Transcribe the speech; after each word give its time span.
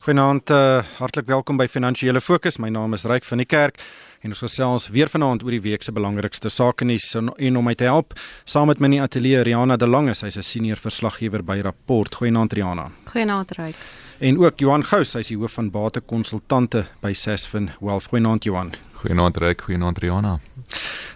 Goeienaand, 0.00 0.48
uh, 0.50 0.78
hartlik 0.96 1.26
welkom 1.28 1.58
by 1.60 1.66
Finansiële 1.68 2.22
Fokus. 2.24 2.56
My 2.56 2.70
naam 2.72 2.96
is 2.96 3.02
Ryk 3.04 3.26
van 3.28 3.42
die 3.42 3.44
Kerk 3.44 3.82
en 4.24 4.32
ons 4.32 4.40
gesels 4.40 4.86
weer 4.94 5.10
vanaand 5.12 5.42
oor 5.44 5.52
die 5.52 5.60
week 5.60 5.84
se 5.84 5.92
belangrikste 5.92 6.48
sake 6.48 6.86
nuus 6.88 7.10
en, 7.20 7.28
en 7.36 7.58
om 7.60 7.68
my 7.68 7.74
te 7.76 7.84
help, 7.84 8.14
saam 8.48 8.72
met 8.72 8.80
my 8.80 8.88
in 8.88 8.94
die 8.94 9.02
ateljee 9.04 9.42
Riana 9.44 9.76
De 9.76 9.84
Lange, 9.84 10.14
sy's 10.16 10.38
'n 10.40 10.42
senior 10.42 10.80
verslaggewer 10.80 11.44
by 11.44 11.60
Rapport. 11.60 12.16
Goeienaand 12.16 12.56
Riana. 12.56 12.88
Goeienaand 13.12 13.52
Ryk. 13.58 13.76
En 14.20 14.38
ook 14.38 14.58
Johan 14.58 14.84
Gous, 14.84 15.12
hy's 15.12 15.28
die 15.28 15.36
hoof 15.36 15.52
van 15.52 15.70
batekonsultante 15.70 16.86
by 17.02 17.12
Sasfin 17.12 17.70
Wealth. 17.80 18.08
Goeienaand 18.08 18.44
Johan. 18.44 18.72
Goeienaand 19.02 19.36
Ryk, 19.36 19.60
goeienaand 19.60 19.98
Riana. 19.98 20.38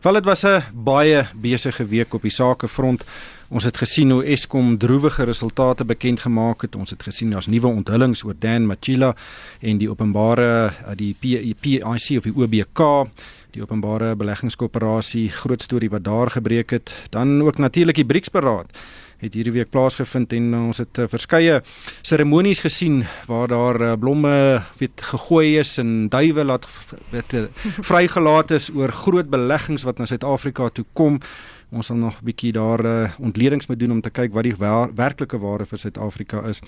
Wel 0.03 0.13
dit 0.13 0.25
was 0.25 0.45
'n 0.45 0.63
baie 0.75 1.25
besige 1.35 1.87
week 1.87 2.15
op 2.15 2.23
die 2.23 2.31
sakefront. 2.31 3.05
Ons 3.49 3.67
het 3.69 3.77
gesien 3.77 4.11
hoe 4.11 4.25
Eskom 4.25 4.79
droewige 4.79 5.25
resultate 5.29 5.85
bekend 5.85 6.21
gemaak 6.25 6.63
het. 6.65 6.77
Ons 6.77 6.91
het 6.91 7.03
gesien 7.03 7.31
daar's 7.31 7.47
nuwe 7.47 7.69
onthullings 7.69 8.25
oor 8.25 8.35
Dan 8.39 8.67
Machila 8.67 9.13
en 9.61 9.79
die 9.79 9.91
openbare 9.91 10.73
die 10.97 11.13
PIC 11.21 11.85
of 11.85 12.25
die 12.25 12.35
OBK 12.35 12.83
die 13.55 13.63
openbare 13.63 14.15
beleggingskoöperasie 14.19 15.29
groot 15.31 15.63
storie 15.63 15.91
wat 15.93 16.05
daar 16.05 16.31
gebreek 16.31 16.71
het. 16.75 16.95
Dan 17.11 17.43
ook 17.43 17.59
natuurlik 17.59 18.01
die 18.01 18.07
BRICS-beraad 18.07 18.79
het 19.25 19.37
hierdie 19.39 19.55
week 19.55 19.71
plaasgevind 19.73 20.33
en 20.37 20.51
ons 20.59 20.81
het 20.83 20.99
uh, 21.01 21.07
verskeie 21.09 21.61
seremonies 22.03 22.61
gesien 22.65 23.05
waar 23.31 23.49
daar 23.49 23.99
blomme 23.99 24.63
weet 24.81 25.05
gegooi 25.13 25.59
is 25.61 25.79
en 25.81 26.09
duwe 26.13 26.45
laat 26.45 26.67
weet 27.15 27.37
vrygelaat 27.91 28.51
is 28.59 28.69
oor 28.75 28.93
groot 28.93 29.31
beleggings 29.31 29.87
wat 29.89 29.99
na 29.99 30.09
Suid-Afrika 30.11 30.69
toe 30.69 30.85
kom. 30.93 31.21
Ons 31.75 31.87
sal 31.87 31.97
nog 31.97 32.21
'n 32.21 32.25
bietjie 32.25 32.53
daar 32.53 32.85
uh, 32.85 33.11
ontledings 33.19 33.67
moet 33.67 33.79
doen 33.79 33.91
om 33.91 34.01
te 34.01 34.11
kyk 34.11 34.33
wat 34.33 34.43
die 34.43 34.57
waar, 34.57 34.95
werklike 34.95 35.39
waarde 35.39 35.67
vir 35.67 35.79
Suid-Afrika 35.79 36.43
is. 36.49 36.61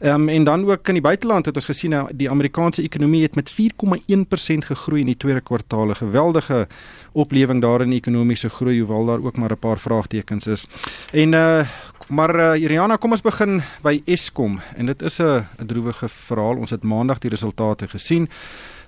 Ehm 0.00 0.14
um, 0.14 0.28
en 0.28 0.44
dan 0.44 0.64
ook 0.70 0.88
in 0.88 0.94
die 0.94 1.02
buiteland 1.02 1.46
het 1.46 1.54
ons 1.54 1.64
gesien 1.64 1.92
uh, 1.92 2.04
die 2.12 2.30
Amerikaanse 2.30 2.82
ekonomie 2.82 3.22
het 3.22 3.34
met 3.34 3.50
4,1% 3.50 4.66
gegroei 4.66 5.00
in 5.00 5.06
die 5.06 5.16
tweede 5.16 5.40
kwartaal. 5.40 5.94
Geweldige 5.94 6.66
oplewing 7.12 7.62
daar 7.62 7.80
in 7.82 7.92
ekonomiese 7.92 8.48
groei 8.48 8.80
hoewel 8.80 9.06
daar 9.06 9.24
ook 9.24 9.36
maar 9.36 9.52
'n 9.52 9.58
paar 9.58 9.78
vraagtekens 9.78 10.46
is. 10.46 10.66
En 11.12 11.32
uh 11.32 11.68
maar 12.08 12.36
uh, 12.36 12.62
Iriana, 12.62 12.96
kom 12.96 13.12
ons 13.12 13.20
begin 13.20 13.58
by 13.84 13.98
Eskom 14.08 14.60
en 14.76 14.86
dit 14.86 15.02
is 15.02 15.18
'n 15.20 15.44
droewige 15.66 16.08
verhaal. 16.08 16.56
Ons 16.56 16.70
het 16.70 16.82
maandag 16.82 17.18
die 17.18 17.30
resultate 17.30 17.88
gesien. 17.88 18.28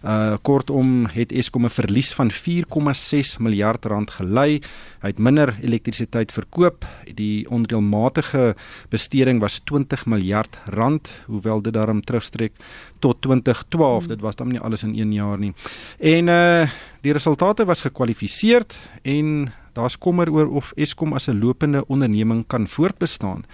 Uh 0.01 0.39
kortom 0.43 1.07
het 1.13 1.33
Eskom 1.33 1.65
'n 1.65 1.69
verlies 1.69 2.15
van 2.15 2.31
4,6 2.31 3.37
miljard 3.39 3.85
rand 3.85 4.11
gelei. 4.11 4.63
Hy 5.01 5.09
het 5.09 5.19
minder 5.19 5.59
elektrisiteit 5.61 6.33
verkoop. 6.33 6.87
Die 7.15 7.49
onreëlmatige 7.51 8.57
besteding 8.89 9.41
was 9.41 9.61
20 9.65 10.07
miljard 10.07 10.59
rand, 10.67 11.11
hoewel 11.27 11.63
dit 11.63 11.73
daarom 11.73 12.01
terugstrek 12.01 12.53
tot 12.99 13.23
2012. 13.23 13.99
Hmm. 13.99 14.09
Dit 14.09 14.21
was 14.21 14.37
dan 14.37 14.49
nie 14.49 14.61
alles 14.61 14.83
in 14.83 14.95
1 14.95 15.13
jaar 15.13 15.39
nie. 15.39 15.53
En 15.99 16.29
uh 16.29 16.69
die 17.01 17.13
resultate 17.13 17.65
was 17.65 17.81
gekwalifiseer 17.81 18.65
en 19.03 19.53
daar's 19.81 19.99
kommer 19.99 20.31
oor 20.31 20.49
of 20.61 20.73
Eskom 20.77 21.13
as 21.17 21.29
'n 21.29 21.39
lopende 21.39 21.85
onderneming 21.87 22.47
kan 22.47 22.69
voortbestaan. 22.69 23.45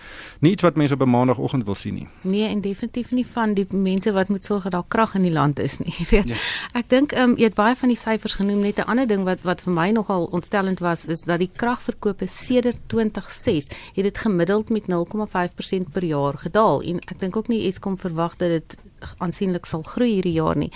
Nie 0.40 0.52
iets 0.52 0.62
wat 0.62 0.76
mense 0.76 0.94
op 0.94 1.02
'n 1.02 1.10
maandagooggend 1.10 1.64
wil 1.64 1.74
sien 1.74 1.94
nie. 1.94 2.08
Nee, 2.20 2.48
en 2.48 2.60
definitief 2.60 3.10
nie 3.10 3.26
van 3.26 3.54
die 3.54 3.66
mense 3.70 4.12
wat 4.12 4.28
moet 4.28 4.44
sorg 4.44 4.62
dat 4.62 4.72
daar 4.72 4.88
krag 4.88 5.14
in 5.14 5.22
die 5.22 5.32
land 5.32 5.58
is 5.58 5.78
nie, 5.78 5.94
weet. 6.10 6.28
Ja. 6.28 6.34
Ek 6.72 6.88
dink 6.88 7.12
ehm 7.12 7.30
um, 7.30 7.36
jy 7.36 7.44
het 7.44 7.54
baie 7.54 7.76
van 7.76 7.88
die 7.88 7.98
syfers 7.98 8.34
genoem, 8.34 8.60
net 8.60 8.78
'n 8.78 8.88
ander 8.90 9.06
ding 9.06 9.24
wat 9.24 9.38
wat 9.42 9.60
vir 9.60 9.72
my 9.72 9.90
nogal 9.90 10.24
ontstellend 10.24 10.78
was 10.78 11.06
is 11.06 11.22
dat 11.22 11.38
die 11.38 11.50
kragverkope 11.56 12.26
sedert 12.26 12.76
2006 12.86 13.68
het 13.94 14.04
dit 14.04 14.18
gemiddeld 14.18 14.70
met 14.70 14.84
0,5% 14.88 15.92
per 15.92 16.04
jaar 16.04 16.34
gedaal 16.38 16.82
en 16.82 16.96
ek 16.96 17.20
dink 17.20 17.36
ook 17.36 17.48
nie 17.48 17.66
Eskom 17.66 17.98
verwag 17.98 18.36
dat 18.36 18.48
dit 18.48 18.76
aansienlik 19.18 19.66
sal 19.66 19.82
groei 19.82 20.12
hierdie 20.12 20.32
jaar 20.32 20.56
nie. 20.56 20.70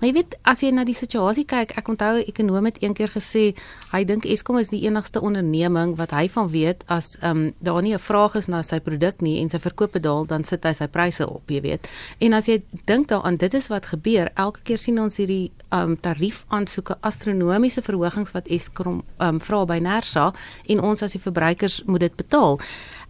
Maar 0.00 0.08
jy 0.08 0.14
weet 0.16 0.34
as 0.48 0.62
jy 0.64 0.70
na 0.72 0.84
die 0.88 0.96
situasie 0.96 1.44
kyk, 1.44 1.74
ek 1.76 1.88
onthou 1.92 2.16
'n 2.16 2.24
ekonom 2.24 2.64
het 2.64 2.80
eendag 2.80 3.12
gesê 3.12 3.54
hy 3.92 4.04
dink 4.04 4.24
Eskom 4.24 4.56
is 4.58 4.68
die 4.68 4.86
enigste 4.88 5.20
onderneming 5.20 5.96
wat 5.96 6.10
hy 6.10 6.28
van 6.28 6.48
weet 6.48 6.84
as 6.88 7.16
ehm 7.20 7.36
um, 7.36 7.54
daar 7.60 7.82
nie 7.82 7.92
'n 7.92 7.98
vraag 7.98 8.34
is 8.34 8.48
na 8.48 8.62
sy 8.62 8.80
produk 8.80 9.20
nie 9.20 9.40
en 9.40 9.50
sy 9.50 9.58
verkope 9.58 10.00
daal, 10.00 10.24
dan 10.24 10.44
sit 10.44 10.64
hy 10.64 10.72
sy 10.72 10.86
pryse 10.86 11.28
op, 11.28 11.42
jy 11.50 11.60
weet. 11.60 11.88
En 12.18 12.32
as 12.32 12.46
jy 12.46 12.62
dink 12.86 13.08
daaraan, 13.08 13.36
dit 13.36 13.54
is 13.54 13.68
wat 13.68 13.86
gebeur. 13.86 14.30
Elke 14.34 14.60
keer 14.62 14.78
sien 14.78 14.98
ons 14.98 15.16
hierdie 15.16 15.50
ehm 15.68 15.90
um, 15.90 15.96
tariefaansoeke, 16.00 16.96
astronomiese 17.00 17.82
verhogings 17.82 18.32
wat 18.32 18.48
Eskom 18.48 19.02
ehm 19.18 19.28
um, 19.34 19.40
vra 19.40 19.64
by 19.66 19.78
Nersa 19.78 20.32
en 20.66 20.80
ons 20.80 21.02
as 21.02 21.12
die 21.12 21.20
verbruikers 21.20 21.82
moet 21.86 22.00
dit 22.00 22.16
betaal. 22.16 22.58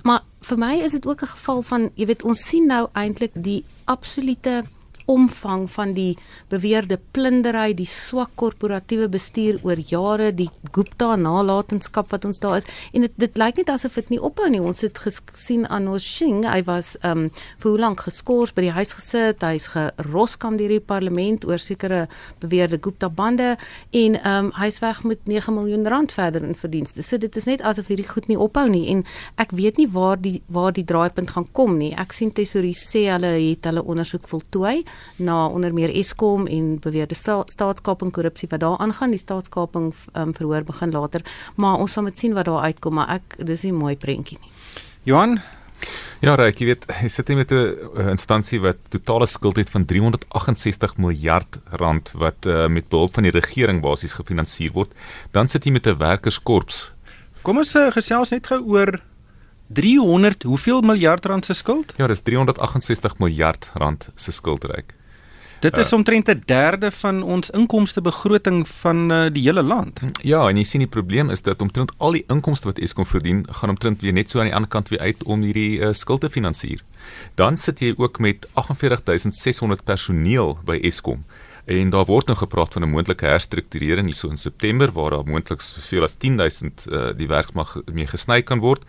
Maar 0.03 0.23
vir 0.41 0.59
my 0.59 0.75
is 0.81 0.93
dit 0.93 1.07
ook 1.07 1.23
'n 1.23 1.27
geval 1.27 1.63
van 1.63 1.91
jy 1.95 2.07
weet 2.07 2.23
ons 2.23 2.47
sien 2.49 2.67
nou 2.67 2.89
eintlik 2.93 3.31
die 3.35 3.65
absolute 3.85 4.65
omvang 5.11 5.67
van 5.71 5.95
die 5.97 6.15
beweerde 6.53 6.99
plundery, 7.15 7.73
die 7.75 7.89
swak 7.89 8.33
korporatiewe 8.41 9.09
bestuur 9.11 9.59
oor 9.67 9.81
jare, 9.91 10.31
die 10.37 10.49
Gupta 10.73 11.17
nalatenskap 11.19 12.13
wat 12.15 12.27
ons 12.29 12.41
daar 12.43 12.61
is 12.61 12.69
en 12.95 13.07
dit 13.07 13.17
dit 13.21 13.39
lyk 13.41 13.61
net 13.61 13.73
asof 13.73 13.99
dit 13.99 14.15
nie 14.15 14.21
ophou 14.23 14.49
nie. 14.51 14.61
Ons 14.63 14.85
het 14.85 14.99
gesien 15.03 15.67
aan 15.69 15.89
Oshing, 15.91 16.45
hy 16.47 16.63
was 16.69 16.95
ehm 17.01 17.27
um, 17.27 17.29
vir 17.61 17.71
hoe 17.71 17.81
lank 17.81 18.05
geskort 18.07 18.55
by 18.57 18.65
die 18.67 18.75
huis 18.75 18.95
gesit, 18.97 19.43
hy's 19.45 19.69
geroskam 19.75 20.57
deur 20.61 20.73
die 20.73 20.81
parlement 20.81 21.45
oor 21.49 21.61
sekere 21.63 22.07
beweerde 22.43 22.79
Gupta 22.79 23.11
bande 23.11 23.57
en 23.91 24.19
ehm 24.21 24.51
um, 24.51 24.53
hy's 24.61 24.81
weg 24.85 25.03
met 25.05 25.27
9 25.27 25.55
miljoen 25.55 25.89
rand 25.89 26.15
verder 26.15 26.45
in 26.47 26.55
verdienste. 26.55 27.03
So 27.03 27.19
dit 27.19 27.37
is 27.37 27.49
net 27.51 27.65
asof 27.67 27.91
hierdie 27.91 28.09
goed 28.09 28.29
nie 28.31 28.39
ophou 28.39 28.69
nie 28.71 28.87
en 28.95 29.05
ek 29.41 29.55
weet 29.59 29.81
nie 29.81 29.89
waar 29.91 30.21
die 30.21 30.41
waar 30.49 30.73
die 30.77 30.87
draaipunt 30.87 31.35
gaan 31.35 31.49
kom 31.53 31.79
nie. 31.79 31.93
Ek 31.99 32.15
sien 32.17 32.33
Tesorie 32.35 32.77
sê 32.77 33.07
hulle 33.11 33.35
het 33.41 33.67
hulle 33.67 33.83
ondersoek 33.83 34.29
voltooi 34.31 34.85
na 35.17 35.47
onder 35.47 35.75
meer 35.75 35.91
Eskom 35.95 36.47
en 36.47 36.79
beweerde 36.79 37.15
staatskaping 37.15 38.13
korrupsie 38.13 38.49
wat 38.51 38.61
daar 38.61 38.79
aangaan. 38.79 39.11
Die 39.11 39.19
staatskaping 39.19 39.95
um, 40.15 40.35
verhoor 40.35 40.65
begin 40.65 40.91
later, 40.91 41.25
maar 41.57 41.79
ons 41.79 41.93
sal 41.93 42.03
moet 42.03 42.19
sien 42.19 42.35
wat 42.35 42.45
daar 42.45 42.63
uitkom, 42.63 42.95
maar 42.95 43.09
ek 43.09 43.41
dis 43.47 43.63
nie 43.63 43.73
mooi 43.73 43.97
prentjie 43.97 44.39
nie. 44.41 44.53
Johan 45.05 45.41
Ja, 46.21 46.35
Ryk, 46.37 46.59
jy 46.61 46.67
weet, 46.69 46.83
hy 47.01 47.09
sit 47.09 47.31
hier 47.33 47.39
met 47.39 47.53
'n 47.53 48.13
instansie 48.13 48.61
wat 48.61 48.77
totale 48.93 49.27
skuld 49.27 49.57
het 49.57 49.71
van 49.71 49.85
368 49.85 50.97
miljard 50.97 51.59
rand 51.81 52.13
wat 52.13 52.45
uh, 52.47 52.67
met 52.69 52.89
behulp 52.89 53.15
van 53.15 53.23
die 53.23 53.33
regering 53.33 53.81
basies 53.81 54.13
gefinansier 54.13 54.73
word. 54.73 54.93
Dan 55.33 55.49
sit 55.49 55.65
hy 55.65 55.71
met 55.71 55.87
'n 55.87 55.97
werkerskorps. 55.97 56.93
Kom 57.43 57.57
ons 57.57 57.75
uh, 57.75 57.91
gesels 57.91 58.31
net 58.31 58.47
gou 58.47 58.61
oor 58.69 59.01
300 59.73 60.43
hoeveel 60.43 60.81
miljard 60.81 61.25
rand 61.25 61.45
se 61.45 61.55
skuld? 61.55 61.93
Ja, 61.97 62.07
dis 62.07 62.21
368 62.21 63.19
miljard 63.19 63.71
rand 63.75 64.09
se 64.15 64.33
skuld 64.33 64.65
reik. 64.65 64.95
Dit 65.61 65.77
is 65.77 65.93
uh, 65.93 65.99
omtrent 65.99 66.29
'n 66.29 66.43
derde 66.45 66.91
van 66.91 67.23
ons 67.23 67.51
inkomstebegroting 67.51 68.69
van 68.69 69.13
uh, 69.13 69.27
die 69.33 69.43
hele 69.43 69.63
land. 69.63 70.01
Ja, 70.23 70.49
en 70.49 70.57
jy 70.57 70.65
sien 70.65 70.81
die 70.81 70.89
probleem 70.89 71.31
is 71.31 71.43
dat 71.43 71.61
omtrent 71.63 71.93
al 71.99 72.17
die 72.17 72.25
inkomste 72.29 72.67
wat 72.67 72.79
Eskom 72.79 73.07
verdien, 73.07 73.45
gaan 73.51 73.69
omtrent 73.69 74.01
weer 74.01 74.13
net 74.13 74.31
so 74.31 74.39
aan 74.39 74.49
die 74.49 74.55
ander 74.55 74.71
kant 74.71 74.89
weer 74.89 75.01
uit 75.01 75.23
om 75.25 75.43
hierdie 75.43 75.79
uh, 75.79 75.93
skuld 75.93 76.21
te 76.21 76.31
finansier. 76.31 76.81
Dan 77.35 77.57
sit 77.57 77.81
jy 77.81 77.93
ook 77.97 78.19
met 78.19 78.49
48600 78.55 79.85
personeel 79.85 80.59
by 80.65 80.81
Eskom. 80.83 81.25
En 81.65 81.91
daar 81.91 82.09
word 82.09 82.27
nou 82.27 82.39
gepraat 82.39 82.73
van 82.73 82.83
'n 82.83 82.91
moontlike 82.91 83.27
herstrukturering 83.27 84.07
hierso 84.07 84.31
in 84.31 84.39
September 84.39 84.93
waar 84.93 85.11
daar 85.11 85.25
moontlik 85.25 85.61
soveel 85.61 86.03
as 86.03 86.17
10000 86.17 86.87
uh, 86.89 87.13
die 87.17 87.29
werksmag 87.29 87.77
mee 87.93 88.07
gesny 88.07 88.43
kan 88.43 88.59
word. 88.59 88.85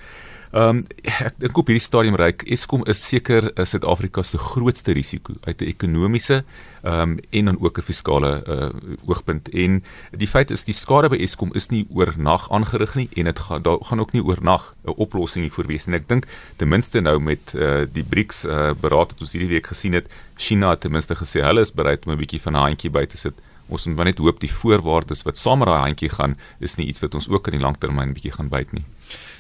Ehm 0.51 0.81
um, 0.81 0.83
ek 1.07 1.37
dink 1.39 1.59
op 1.61 1.69
hierdie 1.71 1.83
stadium 1.83 2.17
reik 2.19 2.41
Eskom 2.51 2.81
is 2.91 2.99
seker 3.07 3.45
eh, 3.53 3.63
Suid-Afrika 3.63 4.19
se 4.27 4.35
grootste 4.35 4.91
risiko 4.91 5.37
uit 5.47 5.61
'n 5.61 5.69
ekonomiese 5.71 6.43
ehm 6.83 7.11
um, 7.11 7.13
en 7.31 7.45
dan 7.45 7.57
ook 7.61 7.77
'n 7.77 7.81
fiskale 7.81 8.43
uh, 8.47 9.07
oogpunt. 9.07 9.47
En 9.49 9.83
die 10.11 10.27
feit 10.27 10.51
is 10.51 10.63
die 10.63 10.73
skade 10.73 11.09
by 11.09 11.15
Eskom 11.23 11.53
is 11.53 11.69
nie 11.69 11.87
oornag 11.89 12.51
aangerig 12.51 12.95
nie 12.95 13.09
en 13.15 13.31
dit 13.31 13.39
gaan 13.39 13.61
daar 13.61 13.77
gaan 13.79 13.99
ook 13.99 14.11
nie 14.11 14.23
oornag 14.23 14.75
'n 14.83 14.93
oplossing 14.97 15.43
hiervoor 15.45 15.67
wees 15.67 15.87
en 15.87 15.93
ek 15.93 16.07
dink 16.07 16.27
ten 16.57 16.67
minste 16.67 16.99
nou 16.99 17.19
met 17.19 17.53
uh, 17.55 17.85
die 17.93 18.03
BRICS 18.03 18.45
uh, 18.45 18.73
beraad 18.73 19.11
wat 19.11 19.21
ons 19.21 19.31
hierdie 19.31 19.55
week 19.55 19.67
gesien 19.67 19.93
het 19.93 20.11
China 20.35 20.69
het 20.69 20.81
ten 20.81 20.91
minste 20.91 21.15
gesê 21.15 21.39
hulle 21.39 21.61
is 21.61 21.71
bereid 21.71 22.05
om 22.05 22.11
'n 22.11 22.17
bietjie 22.17 22.41
van 22.41 22.53
'n 22.53 22.65
handjie 22.67 22.91
by 22.91 23.05
te 23.05 23.17
sit. 23.17 23.33
Ons 23.69 23.85
moet 23.85 24.03
net 24.03 24.17
hoop 24.17 24.39
die 24.39 24.51
voorwaardes 24.51 25.23
wat 25.23 25.37
saam 25.37 25.59
met 25.59 25.67
daai 25.67 25.87
handjie 25.87 26.09
gaan 26.09 26.35
is 26.59 26.75
nie 26.75 26.87
iets 26.87 26.99
wat 26.99 27.15
ons 27.15 27.29
ook 27.29 27.47
in 27.47 27.53
die 27.59 27.65
langtermyn 27.65 28.13
bietjie 28.13 28.35
gaan 28.35 28.49
byt 28.49 28.73
nie 28.73 28.83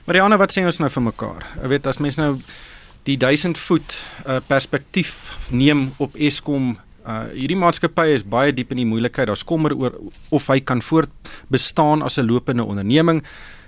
Mariana, 0.05 0.37
wat 0.41 0.53
sê 0.53 0.63
ons 0.65 0.79
nou 0.81 0.89
vir 0.89 1.03
mekaar? 1.03 1.43
Ek 1.61 1.69
weet 1.69 1.87
as 1.87 1.99
mense 2.01 2.17
nou 2.17 2.39
die 3.05 3.17
1000 3.17 3.57
voet 3.57 3.93
uh, 4.25 4.39
perspektief 4.47 5.29
neem 5.49 5.91
op 6.01 6.17
Eskom 6.17 6.77
Uh 7.01 7.31
hierdie 7.33 7.57
maatskappy 7.57 8.11
is 8.13 8.21
baie 8.21 8.51
diep 8.53 8.75
in 8.75 8.83
die 8.83 8.85
moeilikheid. 8.85 9.25
Daar's 9.31 9.41
kommer 9.41 9.73
oor 9.73 9.95
of 10.29 10.45
hy 10.51 10.59
kan 10.61 10.83
voortbestaan 10.85 12.03
as 12.05 12.19
'n 12.19 12.29
lopende 12.29 12.63
onderneming. 12.63 13.23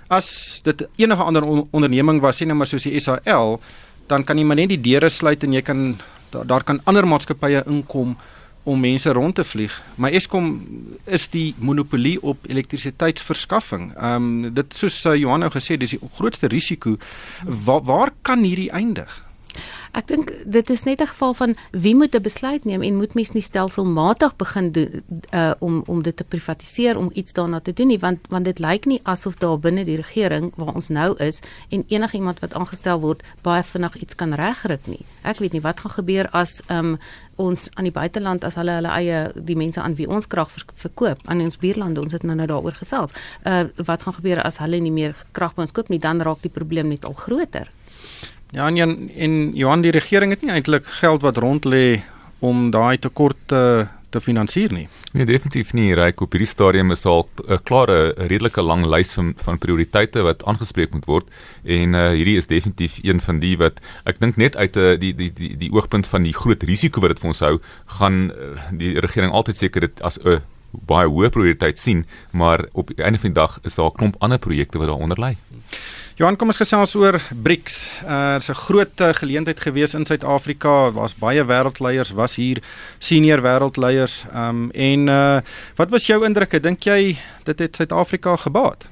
As 0.08 0.60
dit 0.62 0.86
enige 0.96 1.22
ander 1.22 1.42
on 1.42 1.66
onderneming 1.72 2.20
was, 2.20 2.36
sien 2.36 2.48
nou 2.48 2.56
maar 2.56 2.70
soos 2.70 2.86
die 2.86 3.00
SAL, 3.00 3.60
dan 4.06 4.24
kan 4.24 4.38
jy 4.38 4.44
maar 4.44 4.56
net 4.56 4.68
die 4.68 4.80
deure 4.80 5.08
sluit 5.08 5.42
en 5.42 5.52
jy 5.52 5.62
kan 5.62 5.98
daar, 6.30 6.46
daar 6.46 6.62
kan 6.62 6.80
ander 6.84 7.06
maatskappye 7.06 7.64
inkom 7.66 8.16
om 8.64 8.80
mense 8.80 9.12
rond 9.12 9.34
te 9.34 9.44
vlieg. 9.44 9.82
Maar 9.94 10.12
Eskom 10.16 10.48
is 11.04 11.28
die 11.28 11.54
monopolie 11.58 12.16
op 12.22 12.46
elektrisiteitsverskaffing. 12.48 13.92
Ehm 13.96 14.14
um, 14.44 14.54
dit 14.54 14.74
soos 14.74 15.04
uh, 15.04 15.14
Johan 15.16 15.44
nou 15.44 15.50
gesê, 15.52 15.76
dis 15.76 15.96
die 15.96 16.00
grootste 16.16 16.46
risiko. 16.46 16.96
Waar 17.44 17.82
waar 17.84 18.12
kan 18.22 18.42
hierdie 18.42 18.70
eindig? 18.70 19.23
Ek 19.94 20.08
dink 20.10 20.32
dit 20.44 20.70
is 20.70 20.82
net 20.84 21.00
'n 21.00 21.06
geval 21.06 21.34
van 21.34 21.56
wie 21.70 21.94
moet 21.94 22.14
'n 22.14 22.22
besluit 22.22 22.64
neem 22.64 22.82
en 22.82 22.96
moet 22.96 23.14
mens 23.14 23.32
nie 23.32 23.42
stelselmatig 23.42 24.36
begin 24.36 24.72
doen 24.72 25.02
uh, 25.30 25.52
om 25.58 25.82
om 25.86 26.02
dit 26.02 26.16
te 26.16 26.24
privatiseer 26.24 26.98
om 26.98 27.10
iets 27.12 27.32
daarna 27.32 27.60
te 27.60 27.72
doen 27.72 27.86
nie 27.86 27.98
want 27.98 28.18
want 28.28 28.44
dit 28.44 28.58
lyk 28.58 28.84
nie 28.84 29.00
asof 29.02 29.34
daar 29.36 29.58
binne 29.58 29.84
die 29.84 29.96
regering 29.96 30.52
waar 30.56 30.74
ons 30.74 30.88
nou 30.88 31.16
is 31.18 31.40
en 31.68 31.84
enigiemand 31.88 32.40
wat 32.40 32.54
aangestel 32.54 33.00
word 33.00 33.22
baie 33.42 33.62
vinnig 33.62 33.96
iets 33.96 34.14
kan 34.14 34.32
regryk 34.32 34.86
nie. 34.86 35.04
Ek 35.22 35.38
weet 35.38 35.52
nie 35.52 35.60
wat 35.60 35.80
gaan 35.80 35.90
gebeur 35.90 36.28
as 36.30 36.62
um, 36.68 36.98
ons 37.36 37.68
aan 37.74 37.84
die 37.84 37.92
buiteland 37.92 38.44
as 38.44 38.54
hulle 38.54 38.70
hulle 38.70 38.88
eie 38.88 39.32
die 39.34 39.56
mense 39.56 39.80
aan 39.80 39.94
wie 39.94 40.08
ons 40.08 40.26
krag 40.26 40.50
verkoop 40.74 41.20
aan 41.24 41.40
ons 41.40 41.58
buurlande 41.58 42.00
ons 42.00 42.12
het 42.12 42.22
nou 42.22 42.36
nou 42.36 42.46
daaroor 42.46 42.76
gesels. 42.78 43.14
Uh, 43.46 43.64
wat 43.76 44.02
gaan 44.02 44.14
gebeur 44.14 44.42
as 44.42 44.58
hulle 44.58 44.80
nie 44.80 44.92
meer 44.92 45.14
krag 45.32 45.54
by 45.54 45.62
ons 45.62 45.72
koop 45.72 45.88
nie 45.88 45.98
dan 45.98 46.20
raak 46.20 46.42
die 46.42 46.52
probleem 46.52 46.88
net 46.88 47.04
al 47.04 47.14
groter. 47.14 47.70
Ja, 48.54 48.68
en 48.68 48.76
Jan, 48.76 49.10
en 49.10 49.50
Johan 49.58 49.82
die 49.82 49.90
regering 49.90 50.30
het 50.30 50.44
nie 50.46 50.52
eintlik 50.54 50.86
geld 51.00 51.24
wat 51.26 51.40
rond 51.42 51.64
lê 51.66 52.04
om 52.38 52.68
daai 52.70 53.00
tekorte 53.02 53.42
te, 53.50 53.62
te 54.14 54.20
finansier 54.22 54.70
nie. 54.70 54.84
Nee, 55.10 55.26
definitief 55.26 55.72
nie. 55.74 55.88
Ryk 55.98 56.22
op 56.22 56.36
hierdie 56.36 56.46
stadium 56.46 56.94
is 56.94 57.02
al 57.04 57.26
'n 57.48 57.58
klare 57.66 58.14
redelike 58.30 58.62
lang 58.62 58.86
lys 58.86 59.16
van, 59.18 59.34
van 59.42 59.58
prioriteite 59.58 60.22
wat 60.22 60.44
aangespreek 60.44 60.94
moet 60.94 61.10
word 61.10 61.26
en 61.64 61.94
uh, 61.98 62.10
hierdie 62.14 62.36
is 62.38 62.46
definitief 62.46 63.00
een 63.02 63.20
van 63.20 63.40
die 63.42 63.56
wat 63.58 63.82
ek 64.04 64.20
dink 64.22 64.36
net 64.36 64.56
uit 64.56 64.76
'n 64.76 64.80
uh, 64.80 64.98
die, 65.02 65.14
die 65.14 65.32
die 65.34 65.56
die 65.56 65.72
oogpunt 65.72 66.06
van 66.06 66.22
die 66.22 66.34
groot 66.34 66.62
risiko 66.62 67.00
wat 67.00 67.10
dit 67.10 67.20
vir 67.20 67.32
ons 67.34 67.40
hou, 67.40 67.58
gaan 67.98 68.30
uh, 68.30 68.54
die 68.70 69.00
regering 69.00 69.32
altyd 69.32 69.56
seker 69.56 69.80
dit 69.80 70.02
as 70.02 70.18
'n 70.22 70.28
uh, 70.28 70.38
baie 70.86 71.08
hoë 71.08 71.30
prioriteit 71.30 71.78
sien, 71.78 72.06
maar 72.30 72.66
op 72.72 72.90
die 72.94 73.04
einde 73.04 73.18
van 73.18 73.30
die 73.30 73.40
dag 73.40 73.58
is 73.62 73.74
daar 73.74 73.90
'n 73.90 73.98
klomp 73.98 74.16
ander 74.18 74.38
projekte 74.38 74.78
wat 74.78 74.88
daaronder 74.88 75.18
lê. 75.18 75.34
Johan, 76.14 76.36
kom 76.38 76.52
ons 76.52 76.58
gesels 76.60 76.92
oor 76.94 77.16
BRICS. 77.42 77.76
Uh, 78.04 78.36
er 78.36 78.42
is 78.42 78.48
'n 78.48 78.54
groot 78.54 79.00
uh, 79.00 79.08
geleentheid 79.18 79.60
gewees 79.60 79.94
in 79.98 80.06
Suid-Afrika. 80.06 80.90
Daar's 80.94 81.14
baie 81.18 81.42
wêreldleiers 81.42 82.14
was 82.14 82.36
hier, 82.36 82.62
senior 82.98 83.42
wêreldleiers. 83.42 84.22
Ehm 84.30 84.48
um, 84.48 84.70
en 84.70 85.08
uh, 85.08 85.40
wat 85.74 85.90
was 85.90 86.06
jou 86.06 86.24
indrukke? 86.24 86.60
Dink 86.60 86.84
jy 86.84 87.18
dit 87.42 87.58
het 87.58 87.76
Suid-Afrika 87.76 88.36
gebaat? 88.36 88.86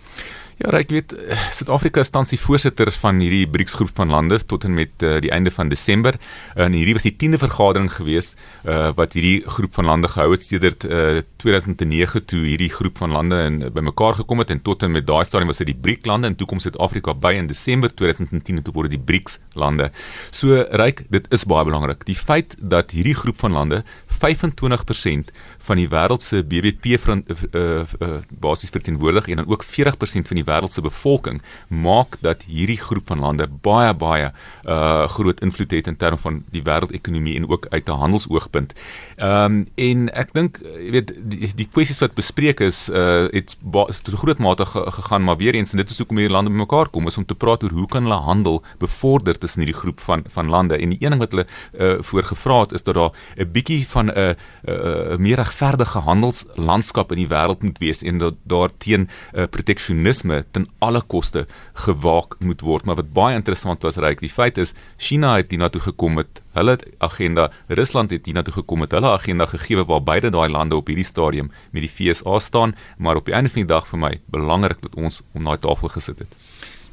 Ja, 0.63 0.71
ek 0.79 0.93
weet 0.95 1.11
eh, 1.17 1.39
Suid-Afrika 1.51 2.05
is 2.05 2.13
tans 2.15 2.31
die 2.31 2.39
voorsitter 2.39 2.87
van 3.03 3.19
hierdie 3.19 3.49
BRICS 3.51 3.75
groep 3.81 3.89
van 3.97 4.13
lande 4.15 4.37
tot 4.47 4.63
en 4.63 4.77
met 4.77 5.03
uh, 5.03 5.17
die 5.23 5.33
einde 5.35 5.51
van 5.51 5.73
Desember. 5.73 6.15
En 6.55 6.77
hierdie 6.77 6.95
was 6.95 7.03
die 7.03 7.15
10de 7.19 7.41
vergadering 7.43 7.89
gewees 7.91 8.29
uh, 8.63 8.93
wat 8.95 9.17
hierdie 9.19 9.41
groep 9.57 9.75
van 9.75 9.91
lande 9.91 10.11
gehou 10.13 10.29
het 10.31 10.45
sedert 10.47 10.87
uh, 10.87 11.25
2009 11.43 12.23
toe 12.31 12.45
hierdie 12.45 12.71
groep 12.71 13.01
van 13.03 13.11
lande 13.17 13.41
in 13.49 13.59
bymekaar 13.75 14.21
gekom 14.21 14.45
het 14.45 14.53
en 14.55 14.63
tot 14.63 14.87
en 14.87 14.95
met 14.95 15.07
daai 15.09 15.25
stadium 15.27 15.51
was 15.51 15.59
dit 15.65 15.73
die 15.73 15.79
BRIC 15.89 16.07
lande 16.07 16.31
en 16.31 16.39
toe 16.39 16.47
kom 16.47 16.63
Suid-Afrika 16.63 17.17
by 17.19 17.35
in 17.41 17.51
Desember 17.51 17.91
2010 17.91 18.63
en 18.63 18.63
toe 18.63 18.77
word 18.77 18.93
dit 18.93 19.01
die 19.01 19.07
BRICS 19.11 19.41
lande. 19.59 19.91
So 20.31 20.63
ryk, 20.79 21.03
dit 21.11 21.27
is 21.35 21.43
baie 21.51 21.67
belangrik. 21.67 22.07
Die 22.07 22.19
feit 22.19 22.55
dat 22.63 22.95
hierdie 22.95 23.17
groep 23.19 23.43
van 23.43 23.59
lande 23.59 23.83
25% 24.23 25.35
van 25.67 25.83
die 25.83 25.89
wêreld 25.91 26.23
se 26.23 26.45
BBP 26.47 27.01
van 27.03 27.25
uh, 27.27 27.83
uh, 27.83 28.15
basies 28.31 28.71
verteenwoordig 28.71 29.27
en 29.27 29.43
dan 29.43 29.51
ook 29.51 29.67
40% 29.67 30.31
van 30.31 30.39
die 30.39 30.47
wêreld 30.53 30.73
se 30.73 30.85
bevolking 30.85 31.41
maak 31.69 32.19
dat 32.21 32.45
hierdie 32.49 32.81
groep 32.81 33.07
van 33.07 33.25
lande 33.25 33.49
baie 33.63 33.95
baie 33.95 34.31
uh, 34.65 35.09
groot 35.09 35.41
invloed 35.41 35.71
het 35.71 35.87
in 35.87 35.97
terme 35.97 36.19
van 36.19 36.43
die 36.55 36.63
wêreldekonomie 36.63 37.37
en 37.41 37.49
ook 37.49 37.67
uit 37.71 37.89
'n 37.89 38.01
handelsoogpunt. 38.05 38.73
Ehm 39.17 39.45
um, 39.45 39.67
en 39.75 40.09
ek 40.15 40.33
dink 40.33 40.61
jy 40.63 40.91
weet 40.91 41.13
die, 41.17 41.51
die 41.55 41.69
kwessies 41.73 42.01
wat 42.03 42.15
bespreek 42.15 42.61
is 42.61 42.89
uh, 42.91 43.29
het 43.33 43.57
tot 44.03 44.19
groot 44.23 44.39
mate 44.39 44.67
gegaan 44.67 45.25
maar 45.25 45.37
weer 45.37 45.55
eens 45.55 45.73
en 45.73 45.81
dit 45.83 45.91
is 45.91 45.99
hoekom 45.99 46.21
hierdie 46.21 46.35
lande 46.35 46.51
bymekaar 46.51 46.89
kom 46.89 47.07
is 47.11 47.19
om 47.19 47.25
te 47.25 47.35
praat 47.35 47.63
oor 47.63 47.75
hoe 47.77 47.89
kan 47.91 48.07
hulle 48.07 48.21
handel 48.29 48.63
bevorder 48.79 49.39
tussen 49.39 49.65
hierdie 49.65 49.81
groep 49.81 50.01
van 50.01 50.25
van 50.35 50.49
lande 50.49 50.79
en 50.79 50.95
die 50.95 51.01
een 51.01 51.15
ding 51.15 51.23
wat 51.23 51.35
hulle 51.35 51.47
uh, 51.47 52.03
voorgevra 52.11 52.61
het 52.65 52.73
is 52.79 52.85
dat 52.87 52.95
daar 52.95 53.13
'n 53.37 53.51
bietjie 53.53 53.87
van 53.89 54.07
'n 54.07 54.19
uh, 54.19 54.35
uh, 54.69 55.17
meer 55.17 55.37
regverdige 55.37 55.99
handelslandskap 55.99 57.13
in 57.13 57.21
die 57.23 57.31
wêreld 57.35 57.63
moet 57.63 57.79
wees 57.79 58.03
en 58.03 58.19
dat 58.19 58.35
daar 58.43 58.71
teen 58.79 59.09
uh, 59.09 59.45
proteksionisme 59.51 60.32
ten 60.51 60.67
alle 60.79 61.03
koste 61.15 61.47
gewaak 61.87 62.37
moet 62.41 62.61
word. 62.61 62.85
Maar 62.85 63.01
wat 63.01 63.13
baie 63.13 63.37
interessant 63.39 63.83
was, 63.83 63.99
reik 64.01 64.21
die 64.21 64.33
feit 64.33 64.59
is 64.59 64.75
China 64.97 65.37
het 65.37 65.51
hiernatoe 65.51 65.81
gekom 65.89 66.19
met 66.21 66.43
hulle 66.57 66.79
agenda, 66.99 67.51
Rusland 67.69 68.11
het 68.11 68.27
hiernatoe 68.27 68.55
gekom 68.61 68.85
met 68.85 68.93
hulle 68.97 69.13
agenda 69.13 69.47
gegee 69.47 69.85
waar 69.85 70.03
beide 70.03 70.31
daai 70.31 70.49
lande 70.51 70.77
op 70.77 70.87
hierdie 70.87 71.09
stadium 71.09 71.51
met 71.73 71.87
die 71.87 71.93
FSA 71.93 72.39
staan, 72.39 72.77
maar 72.99 73.17
op 73.17 73.27
die 73.29 73.35
einde 73.35 73.51
van 73.53 73.65
die 73.65 73.73
dag 73.75 73.87
vir 73.89 73.99
my 73.99 74.13
belangrik 74.27 74.83
dat 74.83 74.95
ons 74.97 75.23
om 75.33 75.45
daai 75.45 75.59
tafel 75.59 75.89
gesit 75.97 76.25
het. 76.25 76.37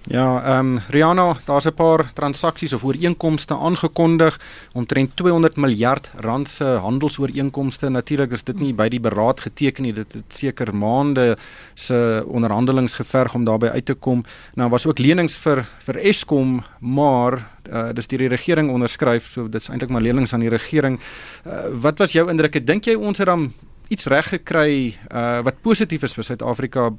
Ja, 0.07 0.43
ehm 0.43 0.59
um, 0.59 0.79
Rihanna, 0.87 1.35
daar's 1.45 1.65
'n 1.65 1.73
paar 1.73 2.13
transaksies 2.13 2.73
of 2.73 2.83
ooreenkomste 2.83 3.53
aangekondig 3.53 4.39
omtrent 4.73 5.15
200 5.15 5.55
miljard 5.55 6.11
rand 6.15 6.47
se 6.47 6.63
handelsooreenkomste. 6.63 7.89
Natuurlik 7.89 8.31
is 8.31 8.43
dit 8.43 8.59
nie 8.59 8.73
by 8.73 8.87
die 8.89 8.99
beraad 8.99 9.39
geteken 9.39 9.83
nie. 9.83 9.93
Dit 9.93 10.13
het 10.13 10.33
seker 10.33 10.75
maande 10.75 11.37
se 11.73 12.23
onderhandelings 12.27 12.93
geverg 12.93 13.33
om 13.33 13.43
daarbey 13.43 13.69
uit 13.69 13.85
te 13.85 13.93
kom. 13.93 14.23
Nou 14.53 14.69
was 14.69 14.85
ook 14.85 14.99
lenings 14.99 15.37
vir 15.37 15.65
vir 15.83 15.97
Eskom, 15.97 16.63
maar 16.79 17.49
uh, 17.71 17.93
dis 17.93 18.07
deur 18.07 18.19
die 18.19 18.27
regering 18.27 18.71
onderskryf. 18.71 19.27
So 19.27 19.49
dit's 19.49 19.69
eintlik 19.69 19.89
maar 19.89 20.01
lenings 20.01 20.33
aan 20.33 20.39
die 20.39 20.49
regering. 20.49 20.99
Uh, 21.45 21.53
wat 21.81 21.97
was 21.97 22.11
jou 22.11 22.29
indrukke? 22.29 22.63
Dink 22.63 22.85
jy 22.85 22.95
ons 22.95 23.17
het 23.17 23.27
dan 23.27 23.53
iets 23.87 24.05
reg 24.05 24.29
gekry 24.29 24.97
uh, 25.11 25.41
wat 25.41 25.61
positief 25.61 26.03
is 26.03 26.13
vir 26.13 26.23
Suid-Afrika 26.23 26.89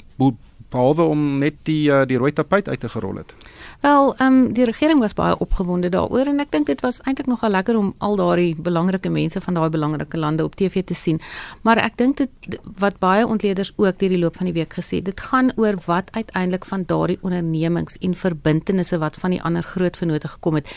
behalwe 0.71 1.03
om 1.03 1.39
net 1.39 1.59
die 1.69 1.91
uh, 1.91 2.03
die 2.07 2.19
rooi 2.19 2.33
tapuit 2.33 2.69
uit 2.69 2.81
te 2.81 2.89
gerol 2.89 3.21
het. 3.21 3.35
Wel, 3.81 4.15
ehm 4.17 4.27
um, 4.33 4.53
die 4.53 4.65
regering 4.65 5.01
was 5.01 5.15
baie 5.15 5.39
opgewonde 5.39 5.89
daaroor 5.89 6.31
en 6.31 6.41
ek 6.41 6.51
dink 6.55 6.67
dit 6.67 6.81
was 6.81 7.01
eintlik 7.05 7.27
nogal 7.27 7.51
lekker 7.51 7.77
om 7.79 7.95
al 7.99 8.17
daardie 8.17 8.55
belangrike 8.57 9.11
mense 9.11 9.41
van 9.41 9.55
daai 9.55 9.69
belangrike 9.69 10.19
lande 10.19 10.45
op 10.45 10.55
TV 10.55 10.85
te 10.85 10.95
sien. 10.95 11.21
Maar 11.63 11.83
ek 11.85 11.97
dink 11.97 12.17
dit 12.17 12.59
wat 12.79 12.99
baie 12.99 13.27
ontleeders 13.27 13.73
ook 13.77 13.99
deur 13.99 14.15
die 14.15 14.19
loop 14.19 14.37
van 14.37 14.51
die 14.51 14.57
week 14.57 14.75
gesê, 14.79 15.03
dit 15.03 15.21
gaan 15.21 15.53
oor 15.57 15.79
wat 15.87 16.11
uiteindelik 16.13 16.65
van 16.65 16.85
daardie 16.87 17.19
ondernemings 17.21 17.99
en 18.01 18.15
verbintenisse 18.15 18.99
wat 18.99 19.17
van 19.17 19.31
die 19.31 19.43
ander 19.43 19.63
groot 19.63 19.97
vennote 19.97 20.29
gekom 20.29 20.61
het 20.61 20.71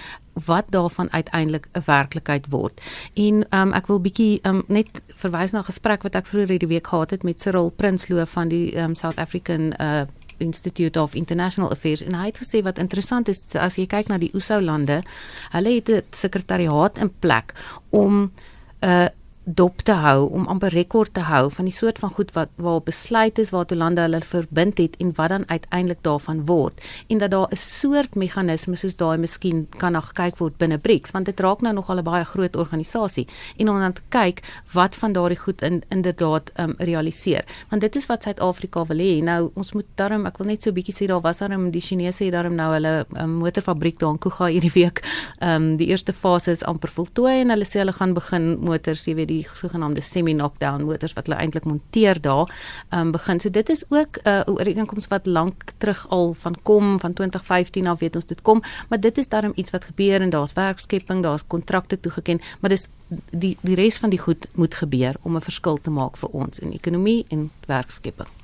wat 0.45 0.65
daarvan 0.69 1.11
uiteindelik 1.11 1.67
'n 1.71 1.81
werklikheid 1.85 2.45
word. 2.49 2.81
En 3.13 3.45
um, 3.49 3.73
ek 3.73 3.87
wil 3.87 4.01
bietjie 4.01 4.39
um, 4.43 4.63
net 4.67 4.87
verwys 5.07 5.51
na 5.51 5.59
'n 5.59 5.71
gesprek 5.71 6.03
wat 6.03 6.15
ek 6.15 6.25
vroeër 6.25 6.49
hierdie 6.49 6.67
week 6.67 6.87
gehad 6.87 7.09
het 7.09 7.23
met 7.23 7.41
Cyril 7.41 7.69
Prinsloo 7.69 8.25
van 8.25 8.47
die 8.47 8.77
um, 8.77 8.95
South 8.95 9.17
African 9.17 9.73
uh, 9.79 10.01
Institute 10.37 11.01
of 11.01 11.13
International 11.13 11.71
Affairs 11.71 12.03
en 12.03 12.13
hy 12.13 12.25
het 12.25 12.37
gesê 12.37 12.63
wat 12.63 12.77
interessant 12.77 13.27
is 13.27 13.43
as 13.53 13.75
jy 13.75 13.85
kyk 13.85 14.07
na 14.07 14.17
die 14.17 14.31
OSO 14.33 14.59
lande, 14.61 15.01
hulle 15.51 15.75
het 15.75 15.89
'n 15.89 16.01
sekretariaat 16.11 16.97
in 16.97 17.11
plek 17.19 17.53
om 17.89 18.31
'n 18.81 18.89
uh, 18.89 19.07
dop 19.45 19.81
te 19.81 19.91
hou 19.91 20.29
om 20.31 20.47
amper 20.47 20.71
rekord 20.71 21.13
te 21.13 21.23
hou 21.27 21.49
van 21.51 21.67
die 21.67 21.73
soort 21.73 21.99
van 21.99 22.09
goed 22.15 22.31
wat 22.35 22.49
waar 22.55 22.81
besluit 22.83 23.39
is 23.39 23.51
waartoe 23.51 23.77
lande 23.77 24.01
hulle 24.01 24.21
verbind 24.23 24.77
het 24.77 24.95
en 25.03 25.11
wat 25.17 25.29
dan 25.29 25.43
uiteindelik 25.49 25.99
daarvan 26.01 26.45
word. 26.45 26.81
En 27.07 27.17
dat 27.17 27.31
daar 27.31 27.47
'n 27.51 27.55
soort 27.55 28.15
meganisme 28.15 28.75
soos 28.75 28.95
daai 28.95 29.17
miskien 29.17 29.67
kan 29.77 29.91
nog 29.91 30.07
gekyk 30.07 30.37
word 30.37 30.57
binne 30.57 30.77
BRICS 30.77 31.11
want 31.11 31.25
dit 31.25 31.39
raak 31.39 31.61
nou 31.61 31.73
nog 31.73 31.89
al 31.89 31.97
'n 31.97 32.03
baie 32.03 32.23
groot 32.23 32.55
organisasie. 32.55 33.27
En 33.57 33.69
om 33.69 33.79
dan 33.79 33.93
te 33.93 34.01
kyk 34.09 34.41
wat 34.71 34.95
van 34.95 35.13
daardie 35.13 35.39
goed 35.39 35.61
in 35.61 35.83
inderdaad 35.89 36.51
um, 36.59 36.73
realiseer. 36.77 37.45
Want 37.69 37.81
dit 37.81 37.95
is 37.95 38.05
wat 38.05 38.23
Suid-Afrika 38.23 38.85
wil 38.85 38.97
hê. 38.97 39.23
Nou 39.23 39.51
ons 39.53 39.73
moet 39.73 39.85
daarom 39.95 40.25
ek 40.25 40.37
wil 40.37 40.47
net 40.47 40.63
so 40.63 40.69
'n 40.69 40.73
bietjie 40.73 40.95
sê 40.95 41.07
daar 41.07 41.21
was 41.21 41.37
daarom 41.37 41.71
die 41.71 41.81
Chinese 41.81 42.23
het 42.23 42.33
daarom 42.33 42.55
nou 42.55 42.73
hulle 42.73 43.05
um, 43.17 43.29
motorfabriek 43.29 43.99
daar 43.99 44.11
in 44.11 44.17
Kuga 44.17 44.45
hierdie 44.45 44.71
week 44.73 45.01
um, 45.41 45.77
die 45.77 45.87
eerste 45.87 46.13
fase 46.13 46.51
is 46.51 46.63
amper 46.63 46.89
voltooi 46.89 47.41
en 47.41 47.49
hulle 47.49 47.65
sê 47.65 47.79
hulle 47.83 47.93
gaan 47.93 48.13
begin 48.13 48.59
motors 48.59 49.05
jy 49.05 49.15
weet 49.15 49.32
die 49.33 49.43
sogenaamde 49.49 50.03
semi-knockdown 50.05 50.85
motors 50.87 51.15
wat 51.17 51.29
hulle 51.29 51.39
eintlik 51.41 51.67
monteer 51.69 52.21
daar 52.21 52.51
um, 52.93 53.11
begin. 53.15 53.39
So 53.39 53.49
dit 53.49 53.69
is 53.69 53.83
ook 53.89 54.19
'n 54.23 54.29
uh, 54.29 54.41
ooreenkoms 54.45 55.07
wat 55.07 55.25
lank 55.25 55.73
terug 55.77 56.05
al 56.09 56.33
van 56.33 56.55
kom 56.63 56.99
van 56.99 57.13
2015 57.13 57.87
af 57.87 57.99
weet 57.99 58.15
ons 58.15 58.25
dit 58.25 58.41
kom, 58.41 58.61
maar 58.89 58.99
dit 58.99 59.17
is 59.17 59.27
daarom 59.27 59.51
iets 59.55 59.71
wat 59.71 59.83
gebeur 59.83 60.21
en 60.21 60.29
daar's 60.29 60.53
werkskepping, 60.53 61.23
daar's 61.23 61.47
kontrakte 61.47 61.99
toegeken, 61.99 62.39
maar 62.59 62.69
dis 62.69 62.87
die 63.29 63.57
die 63.61 63.75
res 63.75 63.97
van 63.97 64.09
die 64.09 64.19
goed 64.19 64.47
moet 64.53 64.75
gebeur 64.75 65.15
om 65.21 65.35
'n 65.35 65.41
verskil 65.41 65.77
te 65.81 65.89
maak 65.89 66.17
vir 66.17 66.29
ons 66.29 66.59
in 66.59 66.71
ekonomie 66.71 67.25
en 67.29 67.51
werkskepping. 67.67 68.42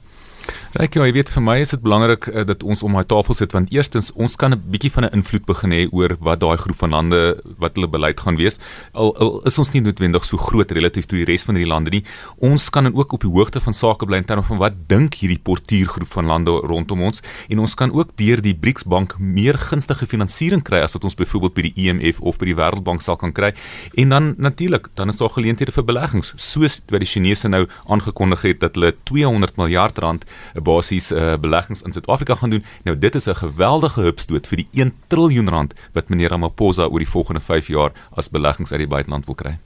Ryk, 0.78 1.00
ja, 1.00 1.06
jy 1.08 1.14
weet 1.14 1.30
vir 1.34 1.42
my 1.42 1.58
is 1.64 1.72
dit 1.74 1.82
belangrik 1.82 2.28
uh, 2.30 2.44
dat 2.46 2.62
ons 2.64 2.84
om 2.86 2.94
daai 2.94 3.08
tafel 3.10 3.34
sit 3.34 3.54
want 3.56 3.72
eerstens 3.74 4.12
ons 4.16 4.36
kan 4.36 4.54
'n 4.54 4.62
bietjie 4.70 4.92
van 4.92 5.06
'n 5.06 5.14
invloed 5.18 5.46
begin 5.46 5.72
hê 5.72 5.88
oor 5.92 6.16
wat 6.20 6.40
daai 6.40 6.58
groep 6.58 6.78
van 6.78 6.90
lande 6.90 7.42
wat 7.58 7.76
hulle 7.76 7.88
beleid 7.88 8.20
gaan 8.20 8.38
wees. 8.38 8.60
Al, 8.94 9.16
al 9.18 9.42
is 9.46 9.58
ons 9.58 9.72
nie 9.74 9.82
noodwendig 9.82 10.26
so 10.26 10.38
groot 10.38 10.72
relatief 10.72 11.06
tot 11.06 11.18
die 11.18 11.26
res 11.26 11.44
van 11.44 11.56
die 11.56 11.66
lande 11.66 11.90
nie. 11.90 12.04
Ons 12.38 12.70
kan 12.70 12.84
dan 12.84 12.94
ook 12.94 13.14
op 13.14 13.22
die 13.22 13.32
hoogte 13.32 13.60
van 13.60 13.74
sake 13.74 14.06
bly 14.06 14.18
in 14.18 14.26
terme 14.26 14.44
van 14.44 14.58
wat 14.58 14.74
dink 14.88 15.16
hierdie 15.22 15.40
portuïergroep 15.40 16.10
van 16.10 16.26
lande 16.26 16.52
rondom 16.52 17.02
ons 17.02 17.22
en 17.50 17.60
ons 17.60 17.76
kan 17.76 17.92
ook 17.92 18.16
deur 18.18 18.42
die 18.42 18.54
BRICS 18.54 18.84
bank 18.84 19.16
meer 19.20 19.58
gunstige 19.58 20.06
finansiering 20.06 20.64
kry 20.64 20.82
as 20.86 20.94
wat 20.94 21.04
ons 21.04 21.16
byvoorbeeld 21.16 21.54
by 21.54 21.66
die 21.70 21.74
IMF 21.86 22.22
of 22.22 22.38
by 22.38 22.46
die 22.46 22.56
Wêreldbank 22.56 23.02
sal 23.02 23.18
kan 23.18 23.34
kry. 23.34 23.54
En 23.98 24.10
dan 24.10 24.34
natuurlik, 24.38 24.90
dan 24.96 25.10
is 25.10 25.18
daar 25.18 25.34
geleenthede 25.34 25.72
vir 25.72 25.84
beleggings 25.84 26.34
soos 26.36 26.80
wat 26.90 27.04
die 27.04 27.10
Chinese 27.10 27.50
nou 27.50 27.66
aangekondig 27.88 28.42
het 28.48 28.62
dat 28.62 28.76
hulle 28.78 28.94
200 29.10 29.58
miljard 29.58 29.98
rand 29.98 30.26
basies 30.64 31.12
uh, 31.12 31.38
beleggings 31.38 31.82
in 31.82 31.94
Suid-Afrika 31.94 32.36
gaan 32.36 32.50
doen. 32.50 32.64
Nou 32.84 33.00
dit 33.00 33.16
is 33.16 33.28
'n 33.28 33.36
geweldige 33.36 34.02
hupstoot 34.02 34.48
vir 34.48 34.58
die 34.58 34.68
1 34.72 34.94
trilljoen 35.08 35.50
rand 35.50 35.74
wat 35.94 36.10
meneer 36.10 36.30
Ramaphosa 36.30 36.88
oor 36.88 37.00
die 37.00 37.10
volgende 37.10 37.40
5 37.42 37.68
jaar 37.68 37.92
as 38.16 38.30
beleggings 38.30 38.72
uit 38.72 38.80
die 38.80 38.88
buiteland 38.88 39.26
wil 39.26 39.36
kry. 39.36 39.58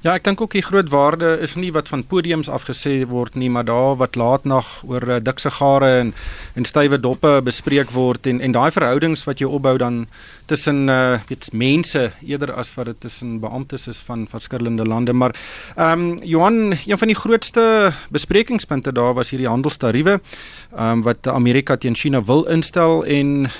Ja, 0.00 0.14
ek 0.14 0.24
dink 0.24 0.40
ook 0.40 0.52
die 0.52 0.62
groot 0.62 0.88
waarde 0.88 1.38
is 1.40 1.54
nie 1.54 1.72
wat 1.72 1.88
van 1.88 2.04
podiums 2.06 2.48
afgesê 2.48 3.06
word 3.08 3.34
nie, 3.34 3.50
maar 3.50 3.64
daar 3.64 3.96
wat 3.96 4.16
laat 4.16 4.44
nag 4.44 4.66
oor 4.84 5.08
uh, 5.08 5.16
dikse 5.22 5.50
gare 5.50 5.98
en 5.98 6.14
en 6.54 6.64
stywe 6.64 7.00
doppe 7.00 7.40
bespreek 7.44 7.90
word 7.90 8.26
en 8.26 8.40
en 8.40 8.52
daai 8.52 8.70
verhoudings 8.70 9.24
wat 9.24 9.40
jy 9.40 9.48
opbou 9.48 9.76
dan 9.78 10.06
tussen 10.46 10.88
uh 10.88 11.18
weet 11.28 11.48
mense 11.52 12.10
eerder 12.26 12.52
as 12.52 12.74
wat 12.76 12.90
dit 12.90 13.00
tussen 13.00 13.38
beamptes 13.40 13.86
is 13.88 14.00
van 14.06 14.26
verskillende 14.30 14.84
lande 14.84 15.12
maar 15.12 15.34
ehm 15.76 16.00
um, 16.00 16.22
Johan 16.22 16.76
een 16.86 16.98
van 16.98 17.08
die 17.08 17.16
grootste 17.16 17.92
besprekingspunte 18.10 18.92
daar 18.92 19.14
was 19.14 19.30
hierdie 19.30 19.48
handelstariewe 19.48 20.11
ehm 20.20 20.98
um, 20.98 21.02
wat 21.02 21.26
Amerika 21.26 21.76
teen 21.76 21.94
China 21.94 22.22
wil 22.24 22.44
instel 22.44 23.04
en 23.04 23.50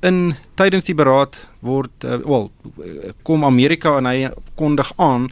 in 0.00 0.34
tydens 0.56 0.84
die 0.88 0.96
beraad 0.96 1.36
word 1.60 2.04
uh, 2.04 2.16
wel 2.24 2.50
kom 3.22 3.44
Amerika 3.44 3.96
en 3.98 4.08
hy 4.08 4.30
kondig 4.54 4.92
aan 4.96 5.28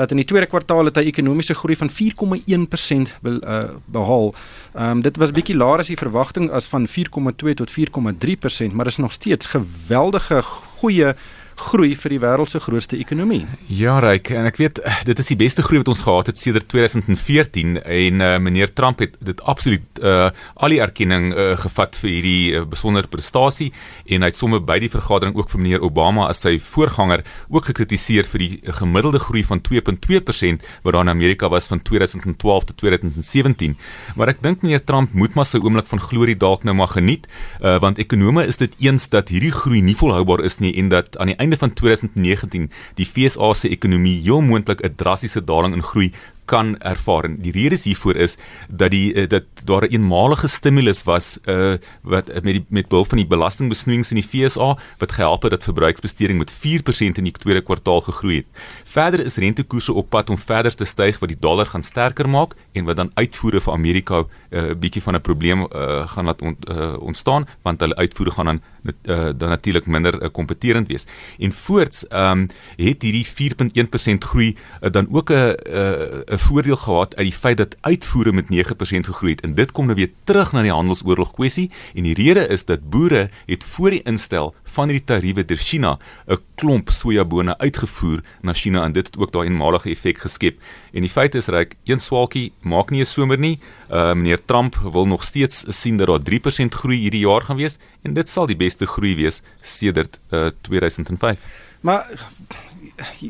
dat 0.00 0.10
in 0.10 0.20
die 0.20 0.26
tweede 0.28 0.48
kwartaal 0.48 0.88
het 0.88 0.96
hy 0.96 1.08
ekonomiese 1.10 1.54
groei 1.54 1.76
van 1.76 1.90
4,1% 1.92 3.16
be, 3.20 3.36
uh, 3.40 3.58
behaal. 3.84 4.32
Ehm 4.74 5.00
um, 5.00 5.02
dit 5.04 5.16
was 5.20 5.34
bietjie 5.36 5.56
laer 5.56 5.82
as 5.82 5.90
die 5.92 5.98
verwagting 6.00 6.50
as 6.50 6.68
van 6.70 6.88
4,2 6.88 7.56
tot 7.60 7.74
4,3%, 7.76 8.72
maar 8.72 8.86
is 8.86 8.96
nog 8.96 9.12
steeds 9.12 9.52
geweldige 9.52 10.42
goeie 10.80 11.14
groei 11.60 11.94
vir 11.98 12.14
die 12.14 12.20
wêreld 12.22 12.50
se 12.52 12.60
grootste 12.62 12.98
ekonomie. 13.00 13.44
Ja, 13.68 13.98
Ryk, 14.02 14.32
en 14.36 14.48
ek 14.48 14.60
weet 14.60 14.80
dit 15.06 15.22
is 15.22 15.30
die 15.32 15.38
beste 15.40 15.64
groei 15.66 15.80
wat 15.82 15.90
ons 15.92 16.02
gehad 16.06 16.30
het 16.30 16.40
sedert 16.40 16.68
2014 16.72 17.78
en 17.80 18.24
uh, 18.24 18.32
meneer 18.42 18.72
Trump 18.72 19.02
het 19.04 19.16
dit 19.24 19.40
absoluut 19.48 20.00
uh, 20.02 20.30
al 20.56 20.74
die 20.74 20.80
erkenning 20.82 21.30
uh, 21.34 21.52
gevat 21.60 21.98
vir 22.00 22.10
hierdie 22.10 22.42
uh, 22.58 22.64
besondere 22.68 23.10
prestasie 23.10 23.70
en 24.06 24.24
hy 24.24 24.30
het 24.32 24.38
sommer 24.38 24.62
by 24.64 24.78
die 24.82 24.90
vergadering 24.92 25.36
ook 25.38 25.50
vir 25.52 25.62
meneer 25.62 25.84
Obama 25.86 26.28
as 26.30 26.42
sy 26.44 26.56
voorganger 26.70 27.24
ook 27.48 27.70
gekritiseer 27.70 28.28
vir 28.30 28.44
die 28.44 28.74
gemiddelde 28.80 29.20
groei 29.22 29.44
van 29.46 29.62
2.2% 29.66 30.66
wat 30.84 30.96
daar 30.96 31.04
in 31.06 31.12
Amerika 31.12 31.50
was 31.52 31.68
van 31.70 31.82
2012 31.82 32.70
tot 32.70 32.76
2017. 32.82 33.76
Maar 34.16 34.34
ek 34.34 34.42
dink 34.44 34.64
meneer 34.64 34.84
Trump 34.84 35.14
moet 35.14 35.36
maar 35.36 35.48
sy 35.48 35.60
oomblik 35.60 35.88
van 35.90 36.02
glorie 36.02 36.36
dalk 36.38 36.64
nou 36.64 36.74
maar 36.76 36.92
geniet, 36.94 37.26
uh, 37.60 37.78
want 37.82 37.98
ekonome 38.02 38.46
is 38.48 38.60
dit 38.60 38.74
eens 38.82 39.08
dat 39.12 39.32
hierdie 39.32 39.52
groei 39.54 39.82
nie 39.84 39.96
volhoubaar 39.98 40.44
is 40.46 40.60
nie 40.62 40.72
en 40.80 40.90
dat 40.92 41.18
aan 41.18 41.32
die 41.32 41.38
einde 41.38 41.49
van 41.58 41.72
2019 41.72 42.70
die 42.94 43.06
FSA 43.06 43.54
se 43.54 43.68
ekonomie 43.68 44.22
heel 44.22 44.40
moontlik 44.40 44.80
'n 44.82 44.94
drastiese 44.96 45.44
daling 45.44 45.74
in 45.74 45.82
groei 45.82 46.12
kan 46.50 46.74
ervaar. 46.78 47.28
En 47.28 47.36
die 47.44 47.52
rede 47.54 47.78
hiervoor 47.82 48.16
is 48.16 48.36
dat 48.68 48.90
die 48.90 49.14
uh, 49.14 49.28
dat 49.28 49.44
daar 49.64 49.86
'n 49.86 49.92
eenmalige 49.94 50.48
stimulus 50.48 51.02
was 51.02 51.38
uh 51.46 51.76
wat 52.02 52.26
met 52.26 52.54
die 52.56 52.64
met 52.68 52.88
behulp 52.88 53.08
van 53.08 53.18
die 53.18 53.26
belastingbesnoeiings 53.26 54.10
in 54.10 54.20
die 54.20 54.28
FSA 54.30 54.78
wat 54.98 55.12
gehelp 55.12 55.42
het 55.42 55.50
dat 55.50 55.64
verbruiksbesteding 55.64 56.38
met 56.38 56.52
4% 56.52 57.18
in 57.20 57.24
die 57.24 57.32
tweede 57.32 57.62
kwartaal 57.62 58.00
gegroei 58.00 58.36
het. 58.36 58.46
Verder 58.84 59.24
is 59.24 59.36
rentekoerse 59.36 59.92
op 59.92 60.10
pad 60.10 60.30
om 60.30 60.38
verder 60.38 60.74
te 60.74 60.84
styg 60.84 61.18
wat 61.18 61.28
die 61.28 61.40
dollar 61.40 61.66
gaan 61.66 61.82
sterker 61.82 62.28
maak 62.28 62.54
en 62.72 62.84
wat 62.84 62.96
dan 62.96 63.10
uitvoere 63.14 63.60
vir 63.60 63.72
Amerika 63.72 64.18
'n 64.20 64.26
uh, 64.50 64.74
bietjie 64.74 65.02
van 65.02 65.14
'n 65.14 65.20
probleem 65.20 65.60
uh, 65.60 66.08
gaan 66.08 66.24
laat 66.24 66.42
ont, 66.42 66.70
uh, 66.70 66.96
ontstaan 66.98 67.46
want 67.62 67.80
hulle 67.80 67.94
uitvoere 67.94 68.30
gaan 68.30 68.46
dan 68.46 68.60
uh, 68.84 69.28
dan 69.36 69.48
natuurlik 69.48 69.86
minder 69.86 70.22
uh, 70.22 70.28
kompeterend 70.32 70.88
wees. 70.88 71.06
En 71.38 71.52
voorts 71.52 72.06
ehm 72.08 72.38
um, 72.38 72.48
het 72.76 73.02
hierdie 73.02 73.26
4.1% 73.26 74.18
groei 74.18 74.56
uh, 74.80 74.90
dan 74.90 75.06
ook 75.10 75.30
'n 75.30 75.34
'n 75.34 76.22
'n 76.34 76.38
voordeel 76.40 76.76
gehad 76.76 77.16
uit 77.16 77.26
die 77.26 77.38
feit 77.38 77.56
dat 77.56 77.76
uitvoere 77.80 78.32
met 78.32 78.50
9% 78.52 79.10
gegroei 79.10 79.32
het 79.32 79.44
en 79.46 79.54
dit 79.54 79.72
kom 79.72 79.86
nou 79.86 79.96
weer 79.96 80.10
terug 80.24 80.52
na 80.52 80.62
die 80.62 80.72
handelsoorlog 80.72 81.32
kwessie 81.36 81.70
en 81.94 82.08
die 82.08 82.14
rede 82.14 82.46
is 82.48 82.64
dat 82.64 82.90
boere 82.90 83.28
het 83.46 83.64
voor 83.64 83.90
die 83.90 84.02
instel 84.02 84.54
van 84.74 84.90
hierdie 84.90 85.06
tariewe 85.06 85.44
deur 85.44 85.58
China 85.58 85.98
'n 86.26 86.38
klomp 86.54 86.90
sojabone 86.90 87.58
uitgevoer 87.58 88.22
na 88.42 88.52
China 88.52 88.84
en 88.84 88.92
dit 88.92 89.06
het 89.06 89.18
ook 89.18 89.32
daai 89.32 89.48
eenmalige 89.48 89.90
effek 89.90 90.18
geskep. 90.18 90.60
En 90.92 91.00
die 91.00 91.10
feit 91.10 91.34
is 91.34 91.46
reg, 91.46 91.68
een 91.84 92.00
swaalkie 92.00 92.52
maak 92.60 92.90
nie 92.90 93.00
'n 93.00 93.06
somer 93.06 93.38
nie. 93.38 93.58
Uh 93.90 94.14
meneer 94.14 94.44
Trump 94.44 94.76
wil 94.76 95.06
nog 95.06 95.24
steeds 95.24 95.64
sien 95.68 95.96
dat 95.96 96.06
daar 96.06 96.22
3% 96.22 96.74
groei 96.74 96.98
hierdie 96.98 97.26
jaar 97.26 97.42
gaan 97.42 97.56
wees 97.56 97.78
en 98.02 98.14
dit 98.14 98.28
sal 98.28 98.46
die 98.46 98.56
beste 98.56 98.86
groei 98.86 99.14
wees 99.16 99.42
sedert 99.60 100.20
uh 100.30 100.50
2005. 100.60 101.38
Maar 101.80 102.06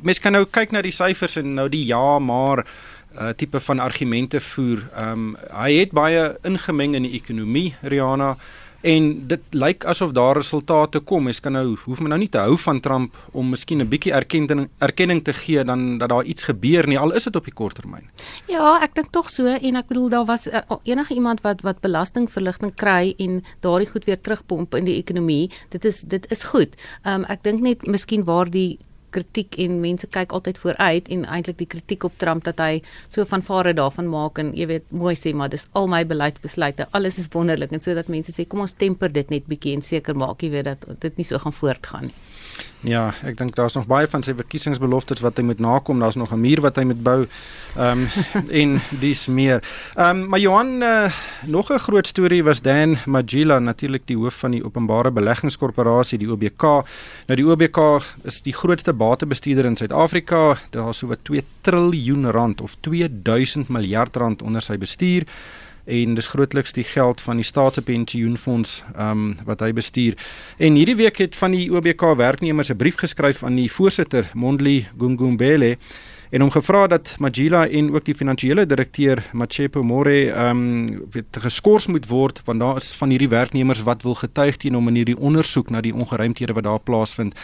mens 0.03 0.19
kan 0.19 0.33
nou 0.33 0.45
kyk 0.45 0.71
na 0.71 0.83
die 0.83 0.95
syfers 0.95 1.37
en 1.37 1.55
nou 1.55 1.69
die 1.69 1.85
ja 1.87 2.19
maar 2.19 2.67
uh 3.19 3.33
tipe 3.37 3.61
van 3.61 3.79
argumente 3.79 4.41
voer. 4.41 4.89
Ehm 4.95 5.13
um, 5.13 5.37
hy 5.53 5.73
het 5.81 5.93
baie 5.93 6.37
ingemeng 6.43 6.95
in 6.95 7.03
die 7.03 7.17
ekonomie, 7.19 7.75
Rihanna 7.83 8.37
en 8.81 9.09
dit 9.29 9.43
lyk 9.53 9.85
asof 9.85 10.13
daar 10.17 10.39
resultate 10.41 11.01
kom. 11.05 11.27
Mens 11.29 11.41
kan 11.41 11.53
nou 11.53 11.77
hoef 11.85 12.01
men 12.01 12.13
nou 12.15 12.19
nie 12.23 12.31
te 12.33 12.41
hou 12.41 12.57
van 12.59 12.81
Trump 12.81 13.17
om 13.33 13.51
miskien 13.51 13.81
'n 13.81 13.89
bietjie 13.89 14.13
erkenning 14.13 14.69
erkenning 14.79 15.25
te 15.25 15.33
gee 15.33 15.65
dan 15.65 15.99
dat 15.99 16.09
daar 16.09 16.25
iets 16.25 16.45
gebeur 16.45 16.87
nie 16.87 16.99
al 16.99 17.13
is 17.13 17.25
dit 17.25 17.37
op 17.37 17.45
die 17.45 17.55
kort 17.55 17.75
termyn. 17.75 18.09
Ja, 18.47 18.81
ek 18.83 18.95
dink 18.95 19.13
tog 19.13 19.31
so 19.31 19.47
en 19.47 19.77
ek 19.77 19.89
bedoel 19.89 20.09
daar 20.09 20.25
was 20.25 20.47
uh, 20.47 20.61
enige 20.85 21.15
iemand 21.15 21.41
wat 21.41 21.61
wat 21.61 21.81
belastingverligting 21.81 22.75
kry 22.75 23.15
en 23.19 23.43
daardie 23.61 23.91
goed 23.91 24.05
weer 24.05 24.21
terugpomp 24.21 24.75
in 24.75 24.85
die 24.85 24.97
ekonomie. 24.97 25.51
Dit 25.69 25.85
is 25.85 26.01
dit 26.01 26.31
is 26.31 26.45
goed. 26.45 26.77
Ehm 27.03 27.21
um, 27.21 27.25
ek 27.25 27.43
dink 27.43 27.61
net 27.61 27.87
miskien 27.87 28.25
waar 28.25 28.51
die 28.51 28.79
kritiek 29.15 29.59
en 29.65 29.81
mense 29.83 30.07
kyk 30.07 30.33
altyd 30.37 30.59
vooruit 30.63 31.09
en 31.09 31.25
eintlik 31.25 31.59
die 31.61 31.69
kritiek 31.75 32.05
op 32.09 32.17
Trump 32.23 32.45
dat 32.49 32.61
hy 32.63 32.81
so 33.09 33.25
van 33.33 33.45
vare 33.47 33.75
daarvan 33.77 34.11
maak 34.11 34.39
en 34.43 34.53
jy 34.57 34.69
weet 34.71 34.91
mooi 34.91 35.15
sê 35.19 35.35
maar 35.35 35.53
dis 35.53 35.67
al 35.79 35.91
my 35.91 36.03
beleidsbesluite 36.07 36.89
alles 36.97 37.19
is 37.23 37.31
wonderlik 37.35 37.73
en 37.73 37.85
sodat 37.85 38.09
mense 38.13 38.35
sê 38.35 38.47
kom 38.49 38.65
ons 38.67 38.77
temper 38.85 39.13
dit 39.13 39.31
net 39.31 39.49
bietjie 39.51 39.77
en 39.79 39.83
seker 39.85 40.19
maak 40.19 40.43
jy 40.43 40.53
weet 40.57 40.71
dat 40.71 40.87
dit 41.07 41.21
nie 41.21 41.27
so 41.27 41.39
gaan 41.39 41.57
voortgaan 41.57 42.11
nie. 42.11 42.17
Ja, 42.81 43.11
ek 43.27 43.37
dink 43.37 43.55
daar's 43.57 43.75
nog 43.77 43.87
baie 43.91 44.09
van 44.09 44.23
sy 44.25 44.33
verkiesingsbeloftes 44.35 45.21
wat 45.21 45.37
hy 45.37 45.45
moet 45.45 45.61
nakom. 45.61 46.01
Daar's 46.01 46.17
nog 46.17 46.33
'n 46.33 46.41
muur 46.41 46.61
wat 46.61 46.77
hy 46.77 46.85
moet 46.85 47.03
bou. 47.03 47.27
Ehm 47.77 48.01
um, 48.01 48.09
en 48.61 48.81
dis 49.01 49.27
meer. 49.27 49.63
Ehm 49.97 50.17
um, 50.17 50.29
maar 50.29 50.41
Johan 50.41 50.83
uh, 50.83 51.13
nog 51.47 51.71
'n 51.73 51.79
groot 51.79 52.07
storie 52.07 52.43
was 52.45 52.63
Dan 52.63 52.99
Magila, 53.07 53.59
natuurlik 53.59 54.07
die 54.07 54.17
hoof 54.17 54.35
van 54.35 54.51
die 54.51 54.65
Openbare 54.65 55.11
Beleggingskorporasie, 55.11 56.19
die 56.19 56.31
OBK. 56.31 56.63
Nou 57.27 57.37
die 57.37 57.47
OBK 57.47 57.79
is 58.23 58.43
die 58.43 58.53
grootste 58.53 58.93
batebestuurder 58.93 59.65
in 59.65 59.77
Suid-Afrika. 59.77 60.59
Daar's 60.71 60.99
so 60.99 61.07
wat 61.07 61.25
2 61.25 61.45
triljoen 61.61 62.31
rand 62.31 62.61
of 62.61 62.77
2000 62.81 63.69
miljard 63.69 64.17
rand 64.17 64.43
onder 64.43 64.63
sy 64.63 64.79
bestuur 64.79 65.27
en 65.91 66.15
dis 66.15 66.31
grootliks 66.31 66.73
die 66.73 66.85
geld 66.87 67.21
van 67.21 67.41
die 67.41 67.47
staatspensioenfonds 67.47 68.83
ehm 68.95 69.11
um, 69.11 69.35
wat 69.45 69.61
hy 69.61 69.73
bestuur. 69.77 70.17
En 70.59 70.79
hierdie 70.79 70.97
week 70.97 71.19
het 71.19 71.37
van 71.37 71.57
die 71.57 71.69
OBK 71.73 72.15
werknemers 72.17 72.71
'n 72.71 72.77
brief 72.77 72.97
geskryf 72.97 73.43
aan 73.43 73.57
die 73.57 73.73
voorsitter 73.73 74.31
Mondli 74.35 74.87
Gungumbele 74.99 75.77
en 76.31 76.45
hom 76.45 76.51
gevra 76.51 76.87
dat 76.87 77.15
Magila 77.19 77.65
en 77.69 77.91
ook 77.95 78.05
die 78.07 78.15
finansiële 78.15 78.67
direkteur 78.67 79.23
Machepo 79.33 79.83
More 79.83 80.31
ehm 80.31 80.63
um, 81.11 81.25
geskort 81.31 81.89
moet 81.89 82.07
word 82.07 82.41
want 82.45 82.61
daar 82.61 82.77
is 82.77 82.93
van 82.95 83.11
hierdie 83.11 83.29
werknemers 83.29 83.83
wat 83.83 84.03
wil 84.03 84.15
getuig 84.15 84.57
teen 84.57 84.75
hom 84.75 84.89
in 84.89 85.01
hierdie 85.03 85.19
ondersoek 85.19 85.71
na 85.71 85.81
die 85.81 85.95
ongeruimthede 85.95 86.53
wat 86.53 86.65
daar 86.65 86.81
plaasvind. 86.81 87.35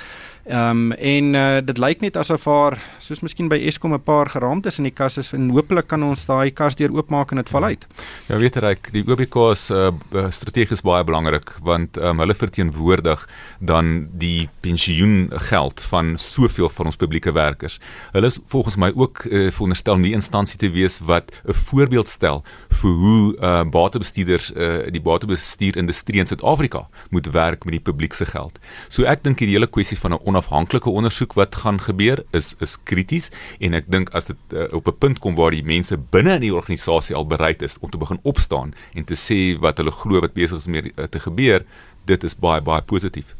Ehm 0.46 0.70
um, 0.70 0.92
en 0.92 1.34
uh, 1.34 1.58
dit 1.64 1.78
lyk 1.78 2.00
net 2.00 2.16
asof 2.16 2.44
haar 2.46 2.76
soos 3.02 3.18
miskien 3.20 3.48
by 3.50 3.56
Eskom 3.66 3.94
'n 3.94 4.02
paar 4.02 4.28
geraamtes 4.30 4.78
in 4.78 4.84
die 4.86 4.94
kas 4.94 5.18
is 5.18 5.32
en 5.32 5.48
hopelik 5.50 5.88
kan 5.90 6.02
ons 6.02 6.22
daai 6.26 6.50
kas 6.54 6.76
deur 6.78 6.94
oopmaak 6.94 7.30
en 7.30 7.36
dit 7.42 7.48
val 7.48 7.64
uit. 7.64 7.86
Ja, 8.28 8.38
weet 8.38 8.54
jy, 8.54 8.76
die 8.92 9.02
OBK 9.10 9.34
is 9.50 9.70
uh, 9.70 9.90
strategies 10.30 10.82
baie 10.82 11.02
belangrik 11.04 11.50
want 11.62 11.96
um, 11.96 12.18
hulle 12.22 12.34
verteenwoordig 12.34 13.26
dan 13.58 14.06
die 14.12 14.48
pensioengeld 14.60 15.82
van 15.90 16.14
soveel 16.16 16.68
van 16.68 16.86
ons 16.86 16.96
publieke 16.96 17.32
werkers. 17.32 17.80
Hulle 18.12 18.26
is 18.26 18.38
volgens 18.46 18.75
my 18.76 18.92
ook 18.94 19.24
uh, 19.24 19.50
veronderstel 19.50 20.00
die 20.02 20.12
instansie 20.16 20.58
te 20.58 20.70
wees 20.70 20.98
wat 20.98 21.32
'n 21.44 21.52
voorbeeld 21.52 22.08
stel 22.08 22.42
vir 22.68 22.90
hoe 22.90 23.36
uh, 23.36 23.64
batebestuurders 23.64 24.52
uh, 24.52 24.86
die 24.90 25.00
batebestuurindustrie 25.00 26.20
in 26.20 26.26
Suid-Afrika 26.26 26.88
moet 27.10 27.30
werk 27.30 27.64
met 27.64 27.72
die 27.72 27.80
publiek 27.80 28.12
se 28.12 28.26
geld. 28.26 28.58
So 28.88 29.04
ek 29.04 29.24
dink 29.24 29.38
hierdie 29.38 29.56
hele 29.56 29.70
kwessie 29.70 29.98
van 29.98 30.12
'n 30.12 30.24
onafhanklike 30.24 30.90
ondersoek 30.90 31.32
wat 31.32 31.54
gaan 31.54 31.80
gebeur 31.80 32.24
is 32.30 32.54
is 32.60 32.78
krities 32.84 33.30
en 33.58 33.74
ek 33.74 33.90
dink 33.90 34.10
as 34.10 34.24
dit 34.24 34.36
uh, 34.52 34.68
op 34.72 34.86
'n 34.88 34.98
punt 34.98 35.18
kom 35.18 35.34
waar 35.34 35.50
die 35.50 35.64
mense 35.64 35.96
binne 35.96 36.34
in 36.34 36.40
die 36.40 36.54
organisasie 36.54 37.16
al 37.16 37.26
bereid 37.26 37.62
is 37.62 37.76
om 37.80 37.90
te 37.90 37.98
begin 37.98 38.18
opstaan 38.22 38.74
en 38.94 39.04
te 39.04 39.14
sê 39.14 39.58
wat 39.60 39.76
hulle 39.78 39.92
glo 39.92 40.20
wat 40.20 40.32
besig 40.32 40.58
is 40.58 40.66
om 40.66 41.08
te 41.10 41.20
gebeur, 41.20 41.64
dit 42.04 42.24
is 42.24 42.34
baie 42.34 42.60
baie 42.60 42.82
positief. 42.82 43.34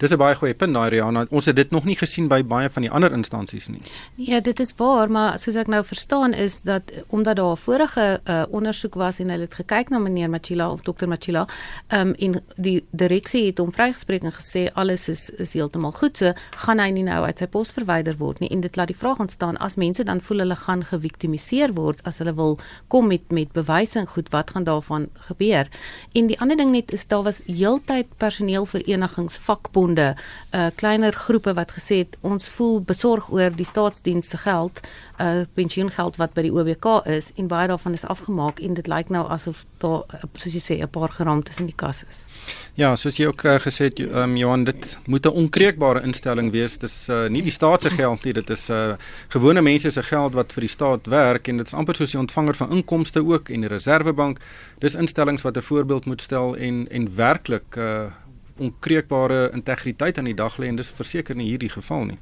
Dis 0.00 0.12
'n 0.12 0.16
baie 0.16 0.34
goeie 0.34 0.54
punt 0.54 0.72
daai 0.72 0.88
Rihanna. 0.88 1.26
Ons 1.30 1.46
het 1.46 1.56
dit 1.56 1.70
nog 1.70 1.84
nie 1.84 1.96
gesien 1.96 2.28
by 2.28 2.42
baie 2.42 2.70
van 2.70 2.82
die 2.82 2.90
ander 2.90 3.12
instansies 3.12 3.68
nie. 3.68 3.80
Ja, 4.14 4.40
dit 4.40 4.60
is 4.60 4.72
waar, 4.76 5.10
maar 5.10 5.38
soos 5.38 5.54
ek 5.60 5.66
nou 5.66 5.84
verstaan 5.84 6.32
is 6.32 6.62
dat 6.62 6.82
omdat 7.08 7.36
daar 7.36 7.52
'n 7.52 7.56
vorige 7.56 8.20
uh, 8.24 8.42
ondersoek 8.50 8.94
was 8.94 9.18
en 9.18 9.28
hulle 9.28 9.42
het 9.42 9.54
gekyk 9.54 9.90
na 9.90 9.98
meneer 9.98 10.30
Machila 10.30 10.70
of 10.70 10.80
dokter 10.80 11.08
Machila, 11.08 11.46
ehm 11.88 12.08
um, 12.08 12.14
en 12.18 12.42
die 12.56 12.84
direksie 12.90 13.46
het 13.46 13.58
hom 13.58 13.72
vrygespreek 13.72 14.22
en 14.22 14.32
gesê 14.32 14.72
alles 14.72 15.08
is 15.08 15.30
is 15.30 15.52
heeltemal 15.52 15.92
goed, 15.92 16.16
so 16.16 16.32
gaan 16.50 16.78
hy 16.78 16.90
nie 16.90 17.02
nou 17.02 17.24
uit 17.24 17.38
sy 17.38 17.46
pos 17.46 17.70
verwyder 17.70 18.16
word 18.16 18.40
nie. 18.40 18.48
En 18.48 18.60
dit 18.60 18.76
laat 18.76 18.86
die 18.86 18.96
vraag 18.96 19.18
ontstaan 19.18 19.56
as 19.56 19.76
mense 19.76 20.04
dan 20.04 20.20
voel 20.20 20.38
hulle 20.38 20.56
gaan 20.56 20.84
geviktimiseer 20.84 21.74
word 21.74 22.02
as 22.04 22.18
hulle 22.18 22.34
wil 22.34 22.58
kom 22.88 23.06
met 23.06 23.30
met 23.30 23.52
bewyse 23.52 23.98
en 23.98 24.06
goed, 24.06 24.30
wat 24.30 24.50
gaan 24.50 24.64
daarvan 24.64 25.08
gebeur? 25.14 25.68
En 26.12 26.26
die 26.26 26.40
ander 26.40 26.56
ding 26.56 26.70
net 26.70 26.92
is 26.92 27.06
daar 27.06 27.22
was 27.22 27.42
heeltyd 27.46 28.06
personeelverenigings, 28.16 29.36
vakbonde, 29.36 29.89
uh 29.98 30.68
kleiner 30.74 31.12
groepe 31.12 31.54
wat 31.54 31.72
gesê 31.72 31.96
het 32.04 32.16
ons 32.20 32.48
voel 32.48 32.80
besorg 32.80 33.30
oor 33.30 33.50
die 33.50 33.66
staatsdienste 33.66 34.36
geld, 34.36 34.80
uh 35.18 35.44
pensioengeld 35.54 36.16
wat 36.16 36.34
by 36.34 36.42
die 36.42 36.52
OBK 36.52 37.06
is 37.06 37.32
en 37.36 37.48
baie 37.48 37.68
daarvan 37.68 37.92
is 37.92 38.04
afgemaak 38.04 38.60
en 38.60 38.74
dit 38.74 38.86
lyk 38.86 39.08
nou 39.08 39.26
asof 39.28 39.64
daar 39.78 40.04
soos 40.34 40.54
jy 40.54 40.60
sê 40.60 40.82
'n 40.82 40.88
paar 40.88 41.08
geraamtes 41.08 41.58
in 41.58 41.66
die 41.66 41.76
kas 41.76 42.04
is. 42.08 42.26
Ja, 42.74 42.94
soos 42.96 43.16
jy 43.16 43.26
ook 43.26 43.44
uh, 43.44 43.58
gesê 43.60 43.90
het, 43.90 43.98
um, 44.00 44.36
Johan, 44.36 44.64
dit 44.64 44.98
moet 45.06 45.26
'n 45.26 45.34
onkreukbare 45.42 46.02
instelling 46.02 46.50
wees. 46.50 46.78
Dis 46.78 47.08
uh, 47.08 47.28
nie 47.28 47.42
die 47.42 47.50
staat 47.50 47.82
se 47.82 47.90
geld 47.90 48.24
nie, 48.24 48.32
dit 48.32 48.50
is 48.50 48.70
uh, 48.70 48.94
gewone 49.28 49.60
mense 49.60 49.90
se 49.90 50.02
geld 50.02 50.32
wat 50.32 50.52
vir 50.52 50.60
die 50.60 50.68
staat 50.68 51.06
werk 51.06 51.48
en 51.48 51.56
dit 51.56 51.66
is 51.66 51.74
amper 51.74 51.96
soos 51.96 52.10
die 52.10 52.20
ontvanger 52.20 52.54
van 52.54 52.70
inkomste 52.70 53.24
ook 53.24 53.48
en 53.48 53.60
die 53.60 53.68
reservebank. 53.68 54.38
Dis 54.78 54.94
instellings 54.94 55.42
wat 55.42 55.56
'n 55.56 55.62
voorbeeld 55.62 56.06
moet 56.06 56.22
stel 56.22 56.56
en 56.56 56.86
en 56.90 57.16
werklik 57.16 57.76
uh, 57.76 58.06
onkreukbare 58.60 59.50
integriteit 59.56 60.18
aan 60.18 60.28
die 60.30 60.36
dag 60.36 60.58
lê 60.60 60.68
en 60.70 60.76
dis 60.76 60.92
verseker 60.96 61.36
nie 61.36 61.48
hierdie 61.50 61.72
geval 61.72 62.04
nie. 62.12 62.18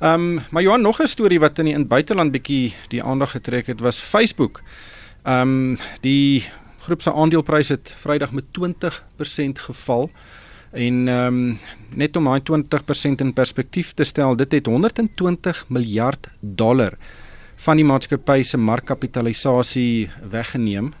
Ehm 0.00 0.28
um, 0.36 0.44
maar 0.50 0.62
Johan 0.62 0.82
nog 0.82 1.00
'n 1.00 1.06
storie 1.06 1.40
wat 1.40 1.58
in 1.58 1.64
die 1.64 1.74
in 1.74 1.88
buiteland 1.88 2.32
bietjie 2.32 2.74
die 2.88 3.02
aandag 3.02 3.30
getrek 3.30 3.66
het 3.66 3.80
was 3.80 3.98
Facebook. 3.98 4.62
Ehm 5.24 5.40
um, 5.40 5.78
die 6.00 6.44
groep 6.86 7.02
se 7.02 7.12
aandeleprys 7.12 7.68
het 7.68 7.94
Vrydag 7.98 8.32
met 8.32 8.44
20% 8.58 9.58
geval. 9.68 10.10
En 10.70 11.08
ehm 11.08 11.26
um, 11.26 11.58
net 11.94 12.16
om 12.16 12.24
daai 12.24 12.40
20% 12.40 13.22
in 13.24 13.32
perspektief 13.32 13.92
te 13.92 14.04
stel, 14.04 14.36
dit 14.36 14.52
het 14.52 14.66
120 14.66 15.64
miljard 15.68 16.28
dollar 16.40 16.92
van 17.56 17.76
die 17.76 17.84
maatskappy 17.84 18.42
se 18.42 18.56
markkapitalisasie 18.56 20.10
weggeneem. 20.30 20.92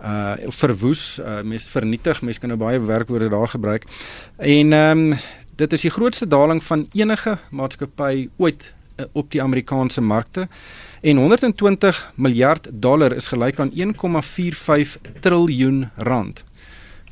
Uh 0.00 0.32
verwoes, 0.52 1.18
uh, 1.18 1.40
mens 1.42 1.64
vernietig, 1.64 2.22
mens 2.22 2.38
kan 2.38 2.48
nou 2.48 2.58
baie 2.58 2.80
werkwoorde 2.80 3.28
daar 3.28 3.48
gebruik. 3.48 3.84
En 4.36 4.72
ehm 4.72 5.12
um, 5.12 5.18
dit 5.56 5.72
is 5.72 5.80
die 5.86 5.90
grootste 5.90 6.26
daling 6.26 6.64
van 6.64 6.88
enige 6.92 7.38
maatskappy 7.50 8.28
ooit 8.36 8.74
uh, 8.96 9.06
op 9.12 9.30
die 9.30 9.42
Amerikaanse 9.42 10.00
markte. 10.00 10.48
En 11.00 11.16
120 11.16 12.12
miljard 12.14 12.68
dollar 12.72 13.12
is 13.12 13.26
gelyk 13.26 13.60
aan 13.60 13.70
1,45 13.70 14.98
triljoen 15.20 15.90
rand 15.96 16.44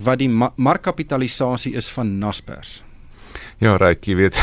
wat 0.00 0.18
die 0.18 0.28
ma 0.28 0.52
markkapitalisasie 0.56 1.74
is 1.78 1.88
van 1.88 2.18
Naspers. 2.18 2.82
Ja, 3.58 3.76
reg, 3.76 4.00
jy 4.06 4.16
weet. 4.16 4.38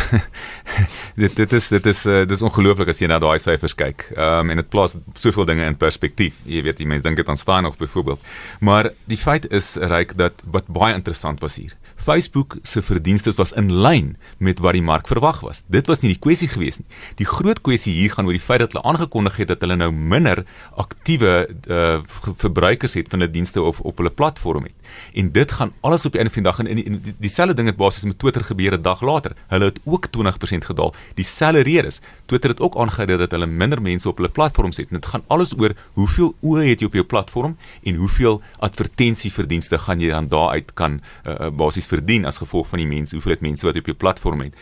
dit 1.24 1.36
dit 1.36 1.54
is 1.54 1.68
dit 1.74 1.86
is 1.92 2.06
uh, 2.06 2.22
dit 2.24 2.36
is 2.38 2.46
ongelooflik 2.46 2.92
as 2.94 3.01
jy 3.01 3.10
na 3.12 3.20
daai 3.20 3.39
syfers 3.39 3.75
kyk. 3.75 4.08
Ehm 4.16 4.46
um, 4.46 4.54
en 4.54 4.62
dit 4.62 4.70
plaas 4.70 4.96
soveel 5.20 5.48
dinge 5.50 5.66
in 5.66 5.78
perspektief. 5.80 6.39
Jy 6.46 6.63
weet, 6.68 6.78
die 6.80 6.88
mense 6.88 7.04
dink 7.08 7.20
dit 7.20 7.30
aan 7.30 7.39
staan 7.39 7.68
nog 7.68 7.78
byvoorbeeld. 7.78 8.24
Maar 8.60 8.92
die 9.12 9.20
feit 9.20 9.50
is 9.51 9.75
reg 9.75 10.16
dat 10.20 10.44
wat 10.51 10.68
baie 10.68 10.94
interessant 10.96 11.44
was 11.46 11.60
hier. 11.60 11.75
Facebook 12.00 12.56
se 12.63 12.82
verdienste 12.82 13.34
was 13.36 13.51
in 13.51 13.74
lyn 13.74 14.18
met 14.38 14.60
wat 14.63 14.74
die 14.78 14.84
mark 14.84 15.08
verwag 15.08 15.42
was. 15.44 15.63
Dit 15.68 15.89
was 15.92 16.00
nie 16.01 16.13
die 16.13 16.22
kwessie 16.22 16.48
gewees 16.48 16.80
nie. 16.80 16.88
Die 17.20 17.28
groot 17.28 17.60
kwessie 17.66 17.94
hier 17.94 18.13
gaan 18.16 18.30
oor 18.30 18.38
die 18.38 18.44
feit 18.44 18.63
dat 18.63 18.74
hulle 18.74 18.88
aangekondig 18.88 19.42
het 19.42 19.51
dat 19.51 19.66
hulle 19.66 19.75
nou 19.80 19.92
minder 19.92 20.46
aktiewe 20.80 21.34
uh, 21.68 22.00
verbruikers 22.39 22.96
het 22.96 23.12
van 23.12 23.20
hulle 23.20 23.34
dienste 23.34 23.62
of 23.62 23.82
op 23.84 24.00
hulle 24.00 24.13
platform 24.16 24.70
het. 24.70 24.78
En 25.13 25.31
dit 25.31 25.51
gaan 25.51 25.74
alles 25.79 26.05
op 26.05 26.12
die 26.12 26.22
einde 26.22 26.34
van 26.34 26.43
die 26.43 26.51
dag 26.51 26.60
en, 26.60 26.86
en 26.86 27.15
dieselfde 27.17 27.53
ding 27.53 27.67
het 27.67 27.77
basies 27.77 28.03
met 28.03 28.19
Twitter 28.19 28.43
gebeur 28.43 28.77
'n 28.77 28.81
dag 28.81 29.01
later. 29.01 29.31
Hulle 29.48 29.65
het 29.65 29.79
ook 29.84 30.08
20% 30.08 30.65
gedaal. 30.65 30.93
Dieselfde 31.13 31.60
redes. 31.60 32.01
Twitter 32.25 32.50
het 32.50 32.60
ook 32.60 32.75
aangedui 32.75 33.17
dat 33.17 33.31
hulle 33.31 33.46
minder 33.46 33.81
mense 33.81 34.10
op 34.10 34.17
hulle 34.17 34.29
platforms 34.29 34.77
het. 34.77 34.89
En 34.89 34.96
dit 34.96 35.05
gaan 35.05 35.24
alles 35.27 35.53
oor 35.60 35.74
hoeveel 35.93 36.36
oë 36.41 36.63
het 36.63 36.79
jy 36.79 36.86
op 36.86 36.93
jou 36.93 37.05
platform 37.05 37.58
en 37.84 37.96
hoeveel 37.96 38.41
advertensieverdienste 38.60 39.79
gaan 39.79 40.00
jy 40.00 40.10
dan 40.10 40.27
daaruit 40.27 40.74
kan 40.74 41.01
uh, 41.25 41.50
basies 41.50 41.86
verdien 41.86 42.25
as 42.25 42.38
gevolg 42.38 42.67
van 42.67 42.79
die 42.79 42.88
mense, 42.88 43.15
hoeveel 43.15 43.31
dit 43.31 43.41
mense 43.41 43.65
wat 43.65 43.77
op 43.77 43.86
jou 43.86 43.98
platform 43.98 44.41
het. 44.41 44.55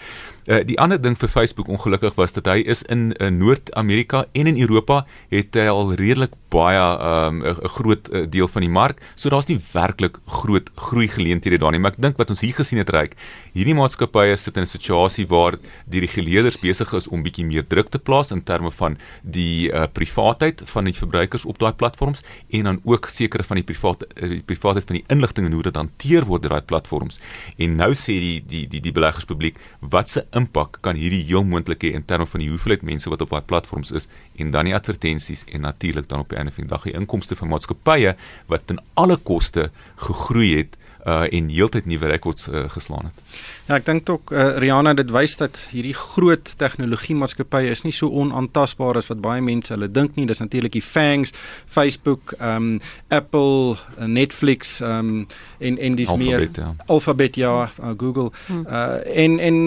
Uh, 0.48 0.62
die 0.64 0.78
ander 0.80 1.02
ding 1.02 1.18
vir 1.20 1.28
Facebook 1.28 1.68
ongelukkig 1.68 2.16
was 2.16 2.32
dat 2.32 2.46
hy 2.48 2.62
is 2.64 2.80
in 2.88 3.10
uh, 3.20 3.28
Noord-Amerika 3.28 4.26
en 4.32 4.48
in 4.48 4.60
Europa 4.64 5.02
het 5.28 5.58
hy 5.60 5.66
al 5.68 5.92
redelik 6.00 6.38
baie 6.48 6.80
ehm, 6.80 7.42
'n 7.44 7.50
um, 7.50 7.68
groot 7.76 8.08
uh, 8.14 8.24
deel 8.30 8.48
van 8.48 8.62
die 8.64 8.72
mark. 8.72 9.02
So 9.16 9.30
daar's 9.30 9.48
nie 9.48 9.60
werklik 9.74 10.20
groot 10.26 10.70
groei 10.76 11.08
geleenthede 11.08 11.58
daar 11.58 11.72
nie, 11.72 11.80
maar 11.80 11.92
ek 11.92 12.02
dink 12.02 12.18
wat 12.18 12.30
ons 12.30 12.42
hier 12.42 12.56
gesien 12.56 12.80
het 12.80 12.90
reik, 12.90 13.18
hierdie 13.52 13.76
maatskappye 13.76 14.38
sit 14.38 14.56
in 14.58 14.64
'n 14.64 14.72
situasie 14.72 15.28
waar 15.28 15.58
die 15.86 16.00
reguleerders 16.00 16.60
besig 16.60 16.94
is 16.94 17.08
om 17.08 17.24
bietjie 17.24 17.46
meer 17.46 17.68
druk 17.68 17.90
te 17.90 18.00
plaas 18.00 18.32
in 18.32 18.44
terme 18.44 18.72
van 18.72 18.98
die 19.24 19.70
uh, 19.72 19.84
privaatheid 19.92 20.64
van 20.66 20.86
die 20.86 20.94
verbruikers 20.94 21.46
op 21.46 21.60
daai 21.60 21.74
platforms 21.74 22.24
en 22.50 22.64
dan 22.64 22.82
ook 22.84 23.08
sekere 23.10 23.44
van 23.44 23.56
die 23.56 23.66
privaat 23.66 24.04
uh, 24.16 24.30
die 24.30 24.44
privaatheid 24.46 24.88
van 24.88 24.96
die 24.96 25.06
inligting 25.08 25.46
en 25.46 25.54
hoe 25.54 25.64
dit 25.64 25.76
hanteer 25.76 26.26
word 26.26 26.42
deur 26.42 26.56
daai 26.56 26.66
platforms. 26.66 27.20
En 27.58 27.76
nou 27.76 27.92
sê 27.94 28.16
die 28.20 28.44
die 28.48 28.68
die 28.68 28.82
die 28.82 28.92
beleggerspubliek 28.92 29.60
wat 29.82 30.10
se 30.10 30.26
impak 30.38 30.80
kan 30.86 30.98
hierdie 31.00 31.24
heel 31.28 31.46
moontlik 31.48 31.84
hê 31.86 31.94
in 31.98 32.06
terme 32.06 32.28
van 32.30 32.44
die 32.44 32.50
hoeveelheid 32.52 32.86
mense 32.88 33.12
wat 33.12 33.24
op 33.26 33.34
daai 33.34 33.46
platforms 33.50 33.94
is 34.00 34.10
en 34.38 34.52
dan 34.56 34.70
die 34.70 34.76
advertensies 34.78 35.46
en 35.52 35.66
natuurlik 35.68 36.10
dan 36.10 36.24
op 36.26 36.34
die 36.34 36.40
einde 36.40 36.54
van 36.56 36.68
die 36.68 36.74
dag 36.74 36.86
die 36.88 36.96
inkomste 36.98 37.38
van 37.40 37.52
maatskappye 37.54 38.16
wat 38.52 38.68
ten 38.70 38.82
alle 38.96 39.18
koste 39.18 39.70
gegroei 40.08 40.52
het 40.60 40.78
uh 41.08 41.26
en 41.32 41.50
heeltyd 41.50 41.86
nuwe 41.86 42.10
rekords 42.12 42.48
uh, 42.48 42.66
geslaan 42.70 43.10
het. 43.10 43.40
Ja, 43.68 43.76
ek 43.76 43.86
dink 43.88 44.10
ook 44.10 44.32
uh, 44.32 44.58
Rihanna 44.62 44.94
dit 44.98 45.12
wys 45.12 45.38
dat 45.40 45.60
hierdie 45.72 45.96
groot 45.96 46.54
tegnologie 46.60 47.16
maatskappye 47.16 47.72
is 47.72 47.84
nie 47.86 47.96
so 47.96 48.12
onaantastbaar 48.12 49.00
as 49.00 49.10
wat 49.12 49.22
baie 49.24 49.42
mense 49.44 49.74
hulle 49.74 49.90
dink 49.92 50.16
nie. 50.16 50.28
Dis 50.28 50.44
natuurlik 50.44 50.76
die 50.76 50.84
FANGs, 50.84 51.34
Facebook, 51.66 52.36
ehm 52.40 52.78
um, 52.78 52.80
Apple, 53.08 53.78
Netflix, 54.06 54.80
ehm 54.82 55.12
um, 55.16 55.28
en 55.60 55.78
en 55.78 55.96
dis 55.96 56.14
meer 56.16 56.50
ja. 56.52 56.74
Alphabet 56.86 57.36
ja, 57.36 57.70
uh, 57.80 57.96
Google. 57.98 58.32
Hmm. 58.48 58.66
Uh 58.68 59.26
en 59.26 59.40
en 59.40 59.60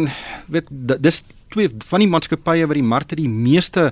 weet 0.46 0.68
dis 1.00 1.22
twee 1.50 1.70
van 1.88 2.04
die 2.04 2.08
maatskappye 2.08 2.66
wat 2.66 2.78
die 2.78 2.86
markte 2.86 3.18
die 3.18 3.28
meeste 3.28 3.90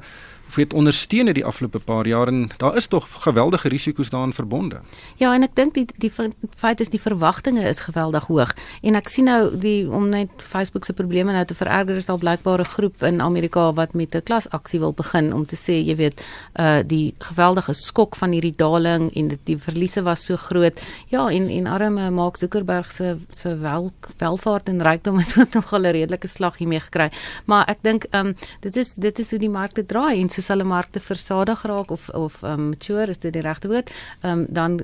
weet 0.55 0.73
ondersteun 0.73 1.27
het 1.27 1.35
die 1.35 1.45
afgelope 1.45 1.79
paar 1.79 2.07
jaar 2.07 2.29
en 2.29 2.51
daar 2.57 2.77
is 2.77 2.87
tog 2.87 3.07
geweldige 3.11 3.69
risiko's 3.69 4.11
daaraan 4.11 4.33
verbonde. 4.33 4.81
Ja, 5.17 5.35
en 5.35 5.43
ek 5.43 5.55
dink 5.55 5.75
die 5.75 5.87
die 5.97 6.13
feit 6.57 6.81
is 6.81 6.89
die 6.89 7.01
verwagtinge 7.01 7.63
is 7.69 7.81
geweldig 7.81 8.27
hoog 8.27 8.55
en 8.83 8.95
ek 8.95 9.09
sien 9.09 9.25
nou 9.25 9.57
die 9.57 9.91
om 9.91 10.09
net 10.09 10.31
Facebook 10.37 10.85
se 10.85 10.93
probleme 10.93 11.33
nou 11.33 11.45
te 11.45 11.55
vererger 11.55 11.97
is 11.97 12.07
daar 12.07 12.19
blykbaar 12.19 12.61
'n 12.61 12.73
groep 12.75 13.03
in 13.03 13.21
Amerika 13.21 13.73
wat 13.73 13.95
met 13.95 14.15
'n 14.15 14.23
klasaksie 14.23 14.81
wil 14.81 14.93
begin 14.93 15.33
om 15.33 15.47
te 15.47 15.57
sê 15.57 15.85
jy 15.85 15.97
weet 15.97 16.23
uh 16.57 16.81
die 16.87 17.15
geweldige 17.19 17.73
skok 17.73 18.17
van 18.17 18.31
hierdie 18.31 18.55
daling 18.57 19.11
en 19.15 19.29
dit 19.29 19.41
die 19.45 19.59
verliese 19.59 20.03
was 20.03 20.25
so 20.25 20.37
groot. 20.37 20.81
Ja, 21.09 21.29
en 21.31 21.49
en 21.49 21.67
arme 21.67 22.11
Mark 22.11 22.37
Zuckerberg 22.37 22.93
se 22.93 23.17
se 23.35 23.57
wel 23.59 23.93
welvaart 24.17 24.69
en 24.69 24.83
rykdom 24.83 25.19
het 25.19 25.53
nog 25.55 25.73
al 25.73 25.87
'n 25.87 25.93
redelike 25.93 26.29
slag 26.29 26.59
hiermee 26.59 26.81
gekry. 26.81 27.11
Maar 27.45 27.67
ek 27.69 27.79
dink 27.83 28.07
um 28.11 28.35
dit 28.61 28.77
is 28.77 28.95
dit 28.95 29.19
is 29.19 29.31
hoe 29.31 29.39
die 29.39 29.51
markte 29.51 29.87
draai 29.87 30.21
en 30.21 30.29
soos 30.39 30.53
hulle 30.55 30.67
markte 30.69 31.03
versadig 31.03 31.65
raak 31.67 31.91
of 31.95 32.09
of 32.15 32.39
um, 32.47 32.71
mature 32.75 33.11
is 33.11 33.19
dit 33.25 33.35
die 33.35 33.45
regte 33.45 33.71
woord, 33.71 33.91
um, 34.23 34.47
dan 34.49 34.81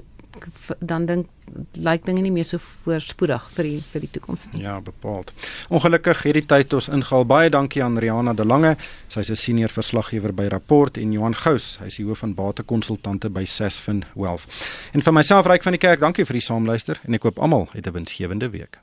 dan 0.81 1.07
dink 1.07 1.31
lyk 1.79 2.07
dinge 2.09 2.23
nie 2.25 2.33
meer 2.35 2.47
so 2.49 2.59
voorspoedig 2.59 3.45
vir 3.55 3.69
die 3.69 3.77
vir 3.93 4.03
die 4.03 4.11
toekoms 4.17 4.49
nie. 4.53 4.65
Ja, 4.65 4.79
bepaald. 4.83 5.31
Ongelukkig 5.71 6.25
hierdie 6.27 6.43
tyd 6.51 6.75
ons 6.75 6.89
ingehaal. 6.91 7.27
Baie 7.29 7.53
dankie 7.53 7.85
aan 7.85 8.01
Rihanna 8.03 8.35
de 8.35 8.47
Lange. 8.47 8.75
Sy's 9.09 9.31
'n 9.31 9.37
senior 9.37 9.71
verslaggewer 9.71 10.33
by 10.33 10.49
Rapport 10.49 10.99
en 10.99 11.13
Johan 11.13 11.37
Gous, 11.37 11.79
hy's 11.79 11.97
die 11.97 12.07
hoof 12.07 12.19
van 12.19 12.35
batekonsultante 12.35 13.31
by 13.31 13.45
Sasfin 13.45 14.05
Wealth. 14.15 14.47
En 14.93 15.03
vir 15.03 15.13
myself 15.13 15.47
Ryk 15.47 15.63
van 15.63 15.73
die 15.73 15.79
Kerk, 15.87 16.01
dankie 16.01 16.25
vir 16.25 16.35
die 16.35 16.47
saamluister 16.49 17.01
en 17.05 17.15
ek 17.15 17.23
hoop 17.23 17.39
almal 17.39 17.69
het 17.73 17.87
'n 17.87 17.93
winsgewende 17.93 18.51
week. 18.51 18.81